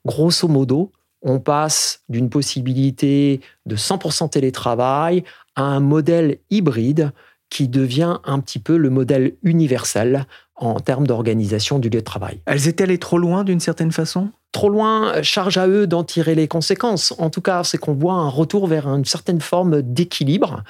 Grosso 0.05 0.49
modo, 0.49 0.91
on 1.21 1.39
passe 1.39 2.01
d'une 2.09 2.29
possibilité 2.29 3.39
de 3.67 3.77
100% 3.77 4.31
télétravail 4.31 5.23
à 5.55 5.63
un 5.63 5.79
modèle 5.79 6.39
hybride 6.49 7.13
qui 7.49 7.69
devient 7.69 8.17
un 8.25 8.41
petit 8.41 8.59
peu 8.59 8.75
le 8.75 8.89
modèle 8.89 9.37
universel 9.43 10.25
en 10.57 10.81
termes 10.81 11.07
d'organisation 11.07 11.79
du 11.79 11.89
lieu 11.89 11.99
de 11.99 12.03
travail. 12.05 12.41
Elles 12.45 12.67
étaient 12.67 12.83
allées 12.83 12.97
trop 12.97 13.17
loin 13.17 13.45
d'une 13.45 13.61
certaine 13.61 13.93
façon? 13.93 14.31
Trop 14.57 14.69
loin, 14.69 15.21
charge 15.21 15.59
à 15.59 15.67
eux 15.67 15.85
d'en 15.85 16.03
tirer 16.03 16.33
les 16.33 16.47
conséquences. 16.47 17.13
En 17.19 17.29
tout 17.29 17.41
cas, 17.41 17.63
c'est 17.63 17.77
qu'on 17.77 17.93
voit 17.93 18.15
un 18.15 18.27
retour 18.27 18.65
vers 18.65 18.87
une 18.87 19.05
certaine 19.05 19.39
forme 19.39 19.83
d'équilibre 19.83 20.63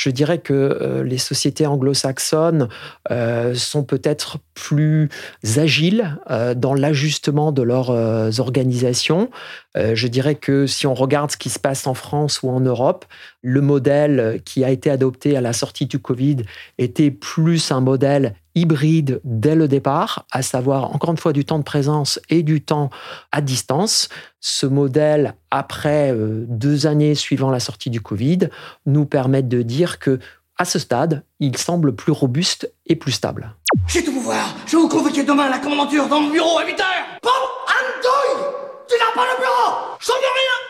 je 0.00 0.08
dirais 0.08 0.38
que 0.38 0.54
euh, 0.54 1.04
les 1.04 1.18
sociétés 1.18 1.66
anglo-saxonnes 1.66 2.68
euh, 3.10 3.54
sont 3.54 3.84
peut-être 3.84 4.38
plus 4.54 5.10
agiles 5.58 6.18
euh, 6.30 6.54
dans 6.54 6.72
l'ajustement 6.72 7.52
de 7.52 7.60
leurs 7.60 8.40
organisations. 8.40 9.28
Je 9.76 10.06
dirais 10.08 10.34
que 10.34 10.66
si 10.66 10.86
on 10.86 10.94
regarde 10.94 11.30
ce 11.30 11.36
qui 11.36 11.50
se 11.50 11.58
passe 11.58 11.86
en 11.86 11.94
France 11.94 12.42
ou 12.42 12.50
en 12.50 12.60
Europe, 12.60 13.04
le 13.42 13.60
modèle 13.60 14.40
qui 14.44 14.64
a 14.64 14.70
été 14.70 14.90
adopté 14.90 15.36
à 15.36 15.40
la 15.40 15.52
sortie 15.52 15.86
du 15.86 15.98
Covid 15.98 16.38
était 16.78 17.10
plus 17.10 17.70
un 17.70 17.80
modèle 17.80 18.34
hybride 18.54 19.20
dès 19.24 19.54
le 19.54 19.68
départ, 19.68 20.26
à 20.30 20.42
savoir 20.42 20.94
encore 20.94 21.10
une 21.10 21.16
fois 21.16 21.32
du 21.32 21.44
temps 21.44 21.58
de 21.58 21.64
présence 21.64 22.20
et 22.28 22.42
du 22.42 22.62
temps 22.62 22.90
à 23.32 23.40
distance. 23.40 24.08
Ce 24.40 24.66
modèle, 24.66 25.34
après 25.50 26.12
euh, 26.12 26.44
deux 26.48 26.86
années 26.86 27.14
suivant 27.14 27.50
la 27.50 27.60
sortie 27.60 27.90
du 27.90 28.00
Covid, 28.00 28.48
nous 28.86 29.06
permet 29.06 29.42
de 29.42 29.62
dire 29.62 29.98
que 29.98 30.18
à 30.58 30.66
ce 30.66 30.78
stade, 30.78 31.22
il 31.38 31.56
semble 31.56 31.94
plus 31.94 32.12
robuste 32.12 32.70
et 32.86 32.94
plus 32.94 33.12
stable. 33.12 33.54
J'ai 33.88 34.04
tout 34.04 34.12
pouvoir. 34.12 34.54
Je 34.66 34.76
vous 34.76 34.88
demain 34.88 35.48
la 35.48 35.58
commandanture 35.58 36.06
dans 36.06 36.20
mon 36.20 36.30
bureau 36.30 36.58
à 36.58 36.66
8 36.66 36.80
heures. 36.80 37.20
Bon, 37.22 37.30
Andouille 37.66 38.59
Tu 38.90 38.96
n'as 38.98 39.14
pas 39.14 39.24
le 39.30 39.38
bureau 39.38 39.96
Je 40.00 40.10
rien 40.10 40.60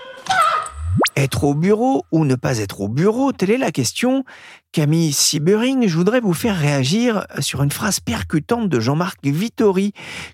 être 1.16 1.44
au 1.44 1.54
bureau 1.54 2.04
ou 2.12 2.24
ne 2.24 2.34
pas 2.34 2.58
être 2.58 2.80
au 2.80 2.88
bureau, 2.88 3.32
telle 3.32 3.50
est 3.50 3.58
la 3.58 3.72
question. 3.72 4.24
Camille 4.72 5.12
Siebering, 5.12 5.88
je 5.88 5.96
voudrais 5.96 6.20
vous 6.20 6.32
faire 6.32 6.56
réagir 6.56 7.26
sur 7.40 7.62
une 7.62 7.70
phrase 7.70 8.00
percutante 8.00 8.68
de 8.68 8.80
Jean-Marc 8.80 9.18
Vittori 9.24 9.92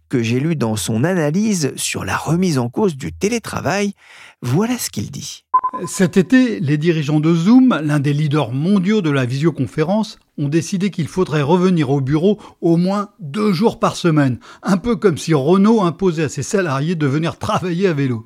que 0.09 0.22
j'ai 0.22 0.38
lue 0.38 0.55
dans 0.55 0.77
son 0.77 1.03
analyse 1.03 1.72
sur 1.77 2.05
la 2.05 2.16
remise 2.16 2.59
en 2.59 2.68
cause 2.68 2.96
du 2.96 3.12
télétravail. 3.12 3.94
Voilà 4.42 4.79
ce 4.79 4.90
qu'il 4.90 5.11
dit. 5.11 5.46
Cet 5.87 6.16
été, 6.16 6.61
les 6.61 6.79
dirigeants 6.79 7.20
de 7.20 7.35
Zoom, 7.35 7.79
l'un 7.83 8.00
des 8.00 8.12
leaders 8.12 8.52
mondiaux 8.52 9.02
de 9.02 9.11
la 9.11 9.26
visioconférence, 9.26 10.18
ont 10.38 10.48
décidé 10.48 10.90
qu'il 10.90 11.09
faudrait 11.09 11.42
revenir 11.42 11.90
au 11.90 12.00
bureau 12.00 12.38
au 12.61 12.76
moins 12.76 13.11
deux 13.20 13.52
jours 13.52 13.79
par 13.79 13.96
semaine, 13.96 14.38
un 14.62 14.76
peu 14.76 14.96
comme 14.96 15.18
si 15.18 15.35
Renault 15.35 15.83
imposait 15.83 16.24
à 16.24 16.29
ses 16.29 16.42
salariés 16.42 16.94
de 16.94 17.07
venir 17.07 17.38
travailler 17.38 17.88
à 17.88 17.92
vélo. 17.92 18.24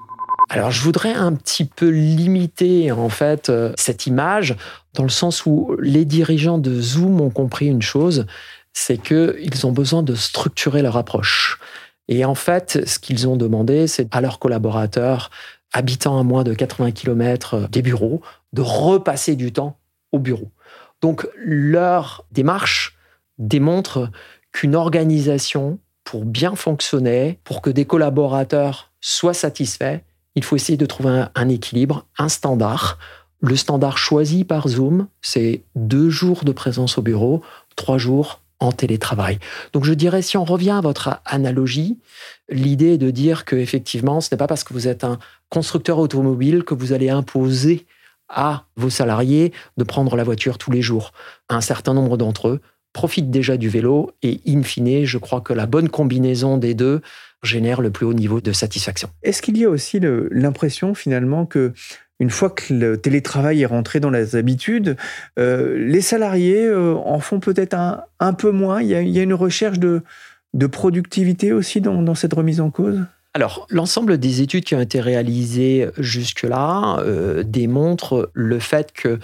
Alors 0.49 0.71
je 0.71 0.83
voudrais 0.83 1.13
un 1.13 1.33
petit 1.33 1.65
peu 1.65 1.89
limiter 1.89 2.91
en 2.91 3.09
fait 3.09 3.49
euh, 3.51 3.73
cette 3.77 4.09
image 4.09 4.57
dans 4.95 5.05
le 5.05 5.09
sens 5.09 5.47
où 5.47 5.77
les 5.79 6.05
dirigeants 6.05 6.59
de 6.59 6.81
Zoom 6.81 7.21
ont 7.21 7.31
compris 7.31 7.67
une 7.67 7.83
chose, 7.83 8.27
c'est 8.73 8.99
qu'ils 8.99 9.67
ont 9.67 9.73
besoin 9.73 10.03
de 10.03 10.15
structurer 10.15 10.83
leur 10.83 10.97
approche. 10.97 11.59
Et 12.09 12.25
en 12.25 12.35
fait, 12.35 12.81
ce 12.87 12.99
qu'ils 12.99 13.29
ont 13.29 13.37
demandé, 13.37 13.87
c'est 13.87 14.13
à 14.13 14.21
leurs 14.21 14.41
collaborateurs 14.41 15.31
habitant 15.73 16.19
à 16.19 16.23
moins 16.23 16.45
de 16.45 16.55
80 16.55 16.93
km 16.93 17.69
des 17.69 17.83
bureaux 17.83 18.23
de 18.53 18.63
repasser 18.63 19.37
du 19.37 19.53
temps 19.53 19.79
au 20.13 20.19
bureau. 20.19 20.51
Donc 21.01 21.29
leur 21.37 22.25
démarche 22.33 22.97
démontre 23.39 24.11
qu'une 24.53 24.75
organisation, 24.75 25.79
pour 26.05 26.25
bien 26.25 26.55
fonctionner, 26.57 27.39
pour 27.45 27.63
que 27.63 27.71
des 27.71 27.85
collaborateurs 27.85 28.91
soient 29.01 29.35
satisfaits, 29.35 30.01
il 30.35 30.45
faut 30.45 30.57
essayer 30.57 30.77
de 30.77 30.87
trouver 30.87 31.25
un, 31.35 31.49
équilibre, 31.49 32.07
un 32.19 32.29
standard. 32.29 32.99
Le 33.41 33.57
standard 33.57 33.99
choisi 33.99 34.45
par 34.45 34.69
Zoom, 34.69 35.07
c'est 35.23 35.63
deux 35.75 36.11
jours 36.11 36.45
de 36.45 36.53
présence 36.53 36.99
au 36.99 37.03
bureau, 37.03 37.43
trois 37.77 37.99
jours 37.99 38.40
en 38.61 38.73
télétravail. 38.73 39.39
Donc 39.73 39.85
je 39.85 39.95
dirais, 39.95 40.23
si 40.23 40.37
on 40.37 40.45
revient 40.45 40.71
à 40.71 40.81
votre 40.81 41.21
analogie, 41.25 41.99
l'idée 42.51 42.95
est 42.95 42.99
de 42.99 43.11
dire 43.11 43.45
que 43.45 43.57
effectivement, 43.57 44.21
ce 44.21 44.29
n'est 44.33 44.39
pas 44.39 44.47
parce 44.47 44.65
que 44.65 44.75
vous 44.75 44.87
êtes 44.87 45.03
un 45.03 45.19
constructeur 45.49 45.99
automobile 45.99 46.63
que 46.63 46.75
vous 46.75 46.93
allez 46.93 47.11
imposer 47.11 47.87
à 48.29 48.67
vos 48.77 48.91
salariés 48.91 49.53
de 49.77 49.85
prendre 49.85 50.15
la 50.15 50.25
voiture 50.25 50.59
tous 50.59 50.71
les 50.71 50.83
jours. 50.83 51.13
Un 51.49 51.61
certain 51.61 51.95
nombre 51.95 52.17
d'entre 52.17 52.49
eux 52.49 52.61
profitent 52.93 53.31
déjà 53.31 53.57
du 53.57 53.69
vélo 53.69 54.13
et 54.23 54.41
in 54.47 54.63
fine, 54.63 55.05
je 55.05 55.19
crois 55.19 55.41
que 55.41 55.53
la 55.53 55.67
bonne 55.67 55.89
combinaison 55.89 56.57
des 56.57 56.75
deux 56.75 57.01
génère 57.43 57.81
le 57.81 57.91
plus 57.91 58.07
haut 58.07 58.15
niveau 58.15 58.41
de 58.41 58.53
satisfaction. 58.53 59.09
Est-ce 59.23 59.43
qu'il 59.43 59.57
y 59.57 59.65
a 59.65 59.71
aussi 59.71 60.01
l'impression 60.31 60.95
finalement 60.95 61.47
que 61.47 61.73
une 62.21 62.31
fois 62.31 62.51
que 62.51 62.73
le 62.73 62.99
télétravail 62.99 63.63
est 63.63 63.67
rentré 63.67 63.99
dans 63.99 64.11
les 64.11 64.37
habitudes, 64.37 64.97
euh, 65.39 65.77
les 65.79 66.03
salariés 66.03 66.67
euh, 66.67 66.95
en 66.95 67.19
font 67.19 67.41
peut-être 67.41 67.75
un, 67.75 68.33
peu 68.35 68.51
moins. 68.51 68.83
Il 68.83 68.89
y, 68.89 69.19
a, 69.19 69.23
une 69.23 69.35
recherche 69.35 69.79
de, 69.79 70.03
productivité 70.71 71.53
aussi 71.53 71.81
dans, 71.81 72.15
cette 72.15 72.35
remise 72.35 72.61
en 72.61 72.71
cause? 72.71 73.01
Alors, 73.33 73.67
l'ensemble 73.71 74.19
des 74.19 74.43
études 74.43 74.65
qui 74.65 74.75
ont 74.75 74.81
été 74.81 75.01
réalisées 75.01 75.89
jusque-là 75.97 76.99
euh, 77.01 77.43
démontrent 77.43 78.31
le 78.35 78.59
fait 78.59 78.93
que 78.93 79.19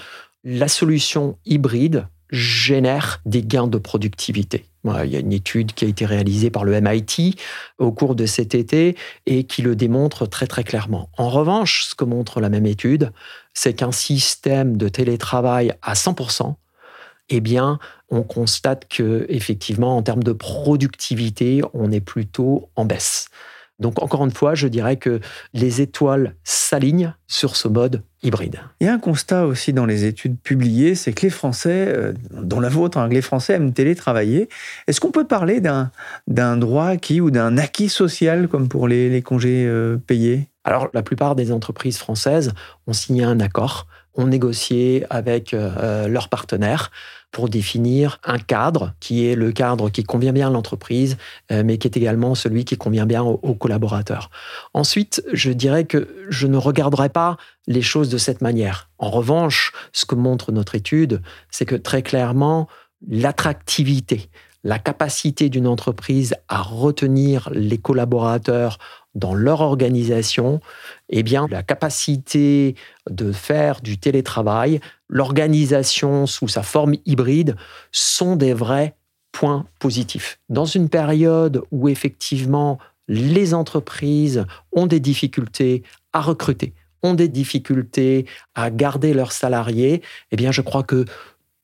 la 0.44 0.68
solution 0.68 1.36
hybride 1.44 2.06
génère 2.30 3.20
des 3.24 3.42
gains 3.42 3.68
de 3.68 3.78
productivité. 3.78 4.66
Il 5.04 5.10
y 5.10 5.16
a 5.16 5.20
une 5.20 5.32
étude 5.32 5.72
qui 5.72 5.84
a 5.84 5.88
été 5.88 6.06
réalisée 6.06 6.50
par 6.50 6.64
le 6.64 6.80
MIT 6.80 7.36
au 7.78 7.90
cours 7.92 8.14
de 8.14 8.26
cet 8.26 8.54
été 8.54 8.96
et 9.26 9.44
qui 9.44 9.62
le 9.62 9.74
démontre 9.74 10.26
très 10.26 10.46
très 10.46 10.64
clairement. 10.64 11.10
En 11.18 11.28
revanche, 11.28 11.84
ce 11.84 11.94
que 11.94 12.04
montre 12.04 12.40
la 12.40 12.48
même 12.48 12.66
étude, 12.66 13.12
c'est 13.52 13.74
qu'un 13.74 13.92
système 13.92 14.76
de 14.76 14.88
télétravail 14.88 15.72
à 15.82 15.94
100%, 15.94 16.54
eh 17.28 17.40
bien, 17.40 17.78
on 18.10 18.22
constate 18.22 18.86
que 18.88 19.26
effectivement, 19.28 19.96
en 19.96 20.02
termes 20.02 20.22
de 20.22 20.32
productivité, 20.32 21.62
on 21.74 21.90
est 21.90 22.00
plutôt 22.00 22.70
en 22.76 22.84
baisse. 22.84 23.28
Donc 23.78 24.02
encore 24.02 24.24
une 24.24 24.30
fois, 24.30 24.54
je 24.54 24.68
dirais 24.68 24.96
que 24.96 25.20
les 25.52 25.80
étoiles 25.80 26.34
s'alignent 26.44 27.14
sur 27.26 27.56
ce 27.56 27.68
mode 27.68 28.02
hybride. 28.22 28.60
Il 28.80 28.86
y 28.86 28.90
a 28.90 28.94
un 28.94 28.98
constat 28.98 29.46
aussi 29.46 29.72
dans 29.72 29.86
les 29.86 30.04
études 30.04 30.38
publiées, 30.40 30.94
c'est 30.94 31.12
que 31.12 31.22
les 31.22 31.30
Français, 31.30 31.86
euh, 31.88 32.12
dont 32.30 32.60
la 32.60 32.70
vôtre, 32.70 32.98
hein, 32.98 33.08
les 33.08 33.20
Français 33.20 33.54
aiment 33.54 33.72
télétravailler. 33.72 34.48
Est-ce 34.86 35.00
qu'on 35.00 35.10
peut 35.10 35.26
parler 35.26 35.60
d'un 35.60 36.56
droit 36.56 36.86
acquis 36.86 37.20
ou 37.20 37.30
d'un 37.30 37.58
acquis 37.58 37.88
social 37.88 38.48
comme 38.48 38.68
pour 38.68 38.88
les, 38.88 39.22
congés 39.22 39.66
euh, 39.66 39.98
payés? 39.98 40.48
Alors 40.64 40.88
la 40.94 41.02
plupart 41.02 41.36
des 41.36 41.52
entreprises 41.52 41.98
françaises 41.98 42.52
ont 42.86 42.92
signé 42.92 43.24
un 43.24 43.40
accord, 43.40 43.86
ont 44.16 44.26
négocié 44.26 45.04
avec 45.10 45.54
euh, 45.54 46.08
leurs 46.08 46.28
partenaires 46.28 46.90
pour 47.32 47.48
définir 47.48 48.18
un 48.24 48.38
cadre 48.38 48.94
qui 48.98 49.26
est 49.26 49.34
le 49.34 49.52
cadre 49.52 49.90
qui 49.90 50.04
convient 50.04 50.32
bien 50.32 50.46
à 50.46 50.50
l'entreprise, 50.50 51.16
euh, 51.52 51.62
mais 51.64 51.76
qui 51.76 51.86
est 51.86 51.96
également 51.96 52.34
celui 52.34 52.64
qui 52.64 52.76
convient 52.76 53.06
bien 53.06 53.22
aux, 53.22 53.54
collaborateurs. 53.54 54.30
Ensuite, 54.72 55.22
je 55.32 55.50
dirais 55.52 55.84
que 55.84 56.08
je 56.28 56.46
ne 56.46 56.56
regarderai 56.56 57.08
pas 57.08 57.36
les 57.66 57.82
choses 57.82 58.08
de 58.08 58.18
cette 58.18 58.40
manière. 58.40 58.88
En 58.98 59.10
revanche, 59.10 59.72
ce 59.92 60.06
que 60.06 60.14
montre 60.14 60.50
notre 60.50 60.74
étude, 60.76 61.20
c'est 61.50 61.66
que 61.66 61.76
très 61.76 62.02
clairement, 62.02 62.68
l'attractivité, 63.06 64.30
la 64.64 64.78
capacité 64.78 65.48
d'une 65.48 65.66
entreprise 65.66 66.34
à 66.48 66.62
retenir 66.62 67.50
les 67.52 67.78
collaborateurs 67.78 68.78
dans 69.16 69.34
leur 69.34 69.62
organisation, 69.62 70.60
eh 71.08 71.22
bien, 71.22 71.46
la 71.50 71.62
capacité 71.62 72.76
de 73.10 73.32
faire 73.32 73.80
du 73.80 73.98
télétravail, 73.98 74.80
l'organisation 75.08 76.26
sous 76.26 76.48
sa 76.48 76.62
forme 76.62 76.94
hybride 77.06 77.56
sont 77.90 78.36
des 78.36 78.52
vrais 78.52 78.94
points 79.32 79.66
positifs. 79.80 80.38
Dans 80.48 80.66
une 80.66 80.88
période 80.88 81.62
où 81.72 81.88
effectivement 81.88 82.78
les 83.08 83.54
entreprises 83.54 84.44
ont 84.72 84.86
des 84.86 85.00
difficultés 85.00 85.82
à 86.12 86.20
recruter, 86.20 86.74
ont 87.02 87.14
des 87.14 87.28
difficultés 87.28 88.26
à 88.54 88.70
garder 88.70 89.14
leurs 89.14 89.32
salariés, 89.32 90.02
eh 90.30 90.36
bien, 90.36 90.52
je 90.52 90.60
crois 90.60 90.82
que 90.82 91.04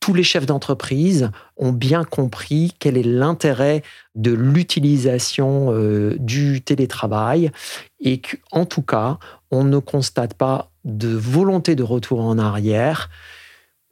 tous 0.02 0.14
les 0.14 0.24
chefs 0.24 0.46
d'entreprise 0.46 1.30
ont 1.56 1.70
bien 1.70 2.02
compris 2.02 2.74
quel 2.80 2.96
est 2.96 3.04
l'intérêt 3.04 3.84
de 4.16 4.32
l'utilisation 4.32 5.68
euh, 5.70 6.16
du 6.18 6.60
télétravail 6.60 7.52
et 8.00 8.20
qu'en 8.20 8.66
tout 8.66 8.82
cas, 8.82 9.18
on 9.52 9.62
ne 9.62 9.78
constate 9.78 10.34
pas 10.34 10.72
de 10.84 11.08
volonté 11.08 11.76
de 11.76 11.84
retour 11.84 12.20
en 12.20 12.36
arrière. 12.36 13.10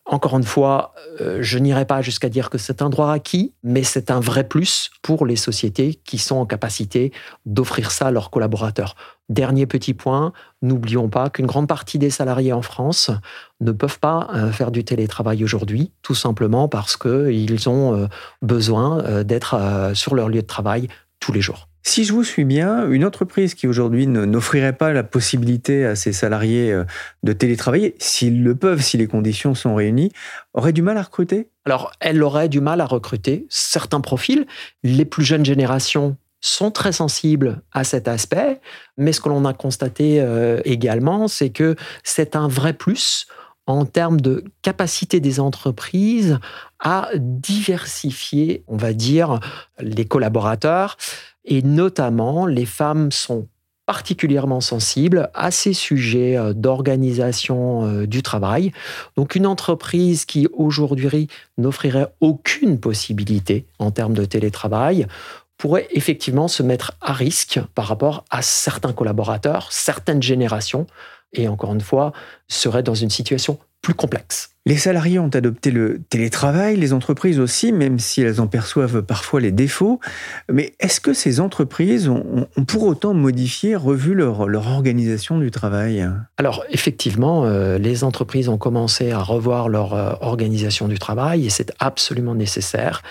Encore 0.05 0.37
une 0.37 0.43
fois, 0.43 0.95
euh, 1.21 1.39
je 1.43 1.59
n'irai 1.59 1.85
pas 1.85 2.03
jusqu'à 2.03 2.29
dire 2.29 2.51
que 2.51 2.59
c'est 2.59 2.83
un 2.83 2.91
droit 2.91 3.13
acquis, 3.13 3.55
mais 3.63 3.85
c'est 3.85 4.11
un 4.11 4.19
vrai 4.19 4.43
plus 4.43 4.91
pour 5.03 5.25
les 5.25 5.37
sociétés 5.37 6.01
qui 6.05 6.19
sont 6.19 6.35
en 6.35 6.47
capacité 6.47 7.13
d'offrir 7.47 7.93
ça 7.93 8.09
à 8.09 8.11
leurs 8.11 8.31
collaborateurs. 8.31 8.97
Dernier 9.31 9.65
petit 9.65 9.95
point, 9.95 10.35
n'oublions 10.61 11.09
pas 11.09 11.31
qu'une 11.31 11.47
grande 11.47 11.67
partie 11.67 11.99
des 11.99 12.11
salariés 12.11 12.53
en 12.53 12.61
France 12.61 13.11
ne 13.61 13.73
peuvent 13.73 13.99
pas 13.99 14.29
euh, 14.35 14.53
faire 14.53 14.71
du 14.71 14.85
télétravail 14.85 15.43
aujourd'hui, 15.43 15.93
tout 16.03 16.15
simplement 16.15 16.69
parce 16.69 16.99
qu'ils 16.99 17.69
ont 17.71 17.95
euh, 17.95 18.07
besoin 18.43 19.23
d'être 19.25 19.57
sur 19.95 20.15
leur 20.15 20.29
lieu 20.29 20.43
de 20.43 20.47
travail 20.47 20.89
tous 21.21 21.33
les 21.33 21.41
jours. 21.41 21.71
Si 21.83 22.05
je 22.05 22.13
vous 22.13 22.25
suis 22.25 22.45
bien, 22.45 22.89
une 22.91 23.07
entreprise 23.07 23.55
qui 23.55 23.67
aujourd'hui 23.67 24.07
n'offrirait 24.07 24.75
pas 24.75 24.93
la 24.93 25.03
possibilité 25.03 25.87
à 25.87 25.97
ses 25.97 26.13
salariés 26.13 26.73
euh, 26.73 26.85
de 27.23 27.33
télétravailler, 27.33 27.95
s'ils 27.99 28.45
le 28.45 28.55
peuvent, 28.55 28.83
si 28.83 28.99
les 28.99 29.07
conditions 29.07 29.55
sont 29.55 29.75
réunies, 29.75 30.13
aurait 30.53 30.75
du 30.75 30.83
mal 30.83 30.99
à 30.99 31.03
recruter? 31.03 31.49
Alors, 31.65 31.93
elle 32.01 32.23
aurait 32.23 32.51
du 32.51 32.61
mal 32.61 32.83
à 32.83 32.87
recruter 32.87 33.47
certains 33.49 34.01
profils. 34.01 34.47
Les 34.83 35.07
plus 35.07 35.25
jeunes 35.25 35.45
générations 35.45 36.17
sont 36.41 36.71
très 36.71 36.93
sensibles 36.93 37.63
à 37.73 37.85
cet 37.85 38.09
aspect, 38.09 38.61
mais 38.97 39.13
ce 39.13 39.21
que 39.21 39.29
l'on 39.29 39.45
a 39.45 39.53
constaté 39.53 40.21
euh, 40.21 40.61
également, 40.65 41.29
c'est 41.29 41.51
que 41.51 41.77
c'est 42.03 42.37
un 42.37 42.49
vrai 42.49 42.73
plus 42.73 43.27
en 43.67 43.85
termes 43.85 44.21
de 44.21 44.45
capacité 44.63 45.21
des 45.21 45.39
entreprises 45.39 46.39
à 46.81 47.11
diversifier, 47.17 48.65
on 48.67 48.77
va 48.77 48.93
dire, 48.93 49.39
les 49.79 50.07
collaborateurs. 50.07 50.97
Et 51.45 51.63
notamment, 51.63 52.47
les 52.47 52.67
femmes 52.67 53.13
sont 53.13 53.47
particulièrement 53.91 54.61
sensibles 54.61 55.31
à 55.35 55.51
ces 55.51 55.73
sujets 55.73 56.37
euh, 56.37 56.53
d'organisation 56.53 57.87
euh, 57.87 58.07
du 58.07 58.23
travail. 58.23 58.71
Donc 59.17 59.35
une 59.35 59.47
entreprise 59.47 60.25
qui 60.25 60.47
aujourd'hui 60.53 61.27
n'offrirait 61.59 62.07
aucune 62.21 62.79
possibilité 62.79 63.67
en 63.81 63.91
termes 63.91 64.15
de 64.15 64.25
télétravail 64.25 65.09
pourrait 65.61 65.89
effectivement 65.91 66.49
se 66.49 66.63
mettre 66.63 66.93
à 67.03 67.13
risque 67.13 67.61
par 67.75 67.85
rapport 67.85 68.25
à 68.31 68.41
certains 68.41 68.95
collaborateurs, 68.95 69.71
certaines 69.71 70.23
générations, 70.23 70.87
et 71.35 71.49
encore 71.49 71.75
une 71.75 71.83
fois, 71.83 72.15
serait 72.49 72.83
dans 72.83 72.95
une 72.95 73.11
situation 73.11 73.59
plus 73.83 73.93
complexe. 73.93 74.55
Les 74.67 74.77
salariés 74.77 75.19
ont 75.19 75.31
adopté 75.31 75.71
le 75.71 76.03
télétravail, 76.11 76.77
les 76.77 76.93
entreprises 76.93 77.41
aussi, 77.41 77.73
même 77.73 77.99
si 77.99 78.21
elles 78.21 78.43
en 78.43 78.47
perçoivent 78.47 79.01
parfois 79.01 79.41
les 79.41 79.53
défauts. 79.53 80.01
Mais 80.53 80.75
est-ce 80.81 81.01
que 81.01 81.15
ces 81.15 81.41
entreprises 81.41 82.09
ont, 82.09 82.47
pour 82.67 82.83
autant 82.83 83.15
modifié, 83.15 83.75
revu 83.75 84.15
leur, 84.15 84.41
organisation 84.41 85.39
du 85.39 85.51
travail? 85.51 86.07
Alors 86.37 86.63
effectivement, 86.69 87.47
euh, 87.47 87.79
les 87.79 88.05
entreprises 88.05 88.51
ont 88.51 88.59
commencé 88.59 89.13
à 89.13 89.23
revoir 89.23 89.71
leur 89.71 89.95
euh, 89.95 90.13
organisation 90.21 90.89
du 90.89 90.99
travail 90.99 91.47
et 91.47 91.51
c'est 91.51 91.73
absolument 91.79 92.35
nécessaire. 92.35 93.03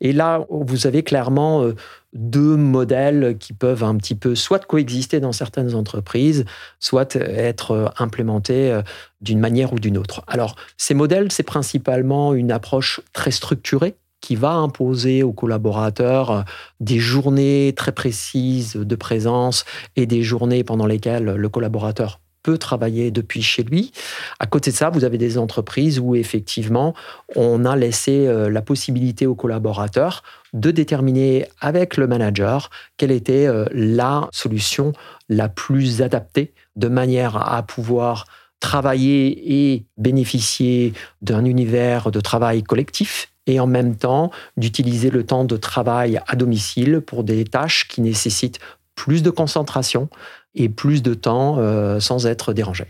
Et 0.00 0.12
là, 0.12 0.44
vous 0.50 0.88
avez 0.88 1.04
clairement 1.04 1.62
euh, 1.62 1.76
deux 2.12 2.56
modèles 2.56 3.36
qui 3.38 3.52
peuvent 3.52 3.84
un 3.84 3.96
petit 3.96 4.14
peu 4.16 4.34
soit 4.34 4.64
coexister 4.64 5.20
dans 5.20 5.32
certaines 5.32 5.74
entreprises, 5.74 6.44
soit 6.80 7.14
être 7.16 7.92
implémentés 7.98 8.80
d'une 9.20 9.40
manière 9.40 9.72
ou 9.74 9.78
d'une 9.78 9.98
autre. 9.98 10.22
Alors, 10.26 10.56
ces 10.88 10.94
modèles, 10.94 11.30
c'est 11.30 11.42
principalement 11.42 12.32
une 12.32 12.50
approche 12.50 13.02
très 13.12 13.30
structurée 13.30 13.96
qui 14.22 14.36
va 14.36 14.52
imposer 14.52 15.22
aux 15.22 15.34
collaborateurs 15.34 16.46
des 16.80 16.98
journées 16.98 17.74
très 17.76 17.92
précises 17.92 18.72
de 18.72 18.96
présence 18.96 19.66
et 19.96 20.06
des 20.06 20.22
journées 20.22 20.64
pendant 20.64 20.86
lesquelles 20.86 21.26
le 21.26 21.48
collaborateur 21.50 22.20
peut 22.42 22.56
travailler 22.56 23.10
depuis 23.10 23.42
chez 23.42 23.64
lui. 23.64 23.92
À 24.38 24.46
côté 24.46 24.70
de 24.70 24.76
ça, 24.76 24.88
vous 24.88 25.04
avez 25.04 25.18
des 25.18 25.36
entreprises 25.36 25.98
où 25.98 26.14
effectivement, 26.14 26.94
on 27.36 27.66
a 27.66 27.76
laissé 27.76 28.26
euh, 28.26 28.48
la 28.48 28.62
possibilité 28.62 29.26
aux 29.26 29.34
collaborateurs 29.34 30.22
de 30.54 30.70
déterminer 30.70 31.44
avec 31.60 31.98
le 31.98 32.06
manager 32.06 32.70
quelle 32.96 33.10
était 33.10 33.46
euh, 33.46 33.66
la 33.72 34.30
solution 34.32 34.94
la 35.28 35.50
plus 35.50 36.00
adaptée 36.00 36.54
de 36.76 36.88
manière 36.88 37.36
à 37.36 37.62
pouvoir 37.62 38.24
travailler 38.60 39.72
et 39.72 39.86
bénéficier 39.96 40.92
d'un 41.22 41.44
univers 41.44 42.10
de 42.10 42.20
travail 42.20 42.62
collectif 42.62 43.32
et 43.46 43.60
en 43.60 43.66
même 43.66 43.96
temps 43.96 44.30
d'utiliser 44.56 45.10
le 45.10 45.24
temps 45.24 45.44
de 45.44 45.56
travail 45.56 46.20
à 46.26 46.36
domicile 46.36 47.00
pour 47.00 47.24
des 47.24 47.44
tâches 47.44 47.88
qui 47.88 48.00
nécessitent 48.00 48.60
plus 48.94 49.22
de 49.22 49.30
concentration 49.30 50.08
et 50.54 50.68
plus 50.68 51.02
de 51.02 51.14
temps 51.14 51.56
euh, 51.58 52.00
sans 52.00 52.26
être 52.26 52.52
dérangé. 52.52 52.84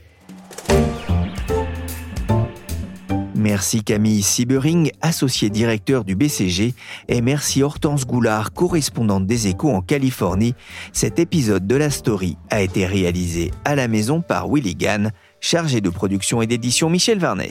Merci 3.38 3.84
Camille 3.84 4.22
Siebering, 4.22 4.90
associée 5.00 5.48
directeur 5.48 6.04
du 6.04 6.16
BCG, 6.16 6.74
et 7.06 7.20
merci 7.20 7.62
Hortense 7.62 8.04
Goulard, 8.04 8.52
correspondante 8.52 9.26
des 9.26 9.46
échos 9.46 9.70
en 9.70 9.80
Californie. 9.80 10.56
Cet 10.92 11.20
épisode 11.20 11.64
de 11.64 11.76
la 11.76 11.90
story 11.90 12.36
a 12.50 12.62
été 12.62 12.84
réalisé 12.84 13.52
à 13.64 13.76
la 13.76 13.86
maison 13.86 14.22
par 14.22 14.48
Willy 14.52 14.74
Gann 14.74 15.12
chargé 15.40 15.80
de 15.80 15.90
production 15.90 16.42
et 16.42 16.46
d'édition 16.46 16.90
Michel 16.90 17.18
Varnet. 17.18 17.50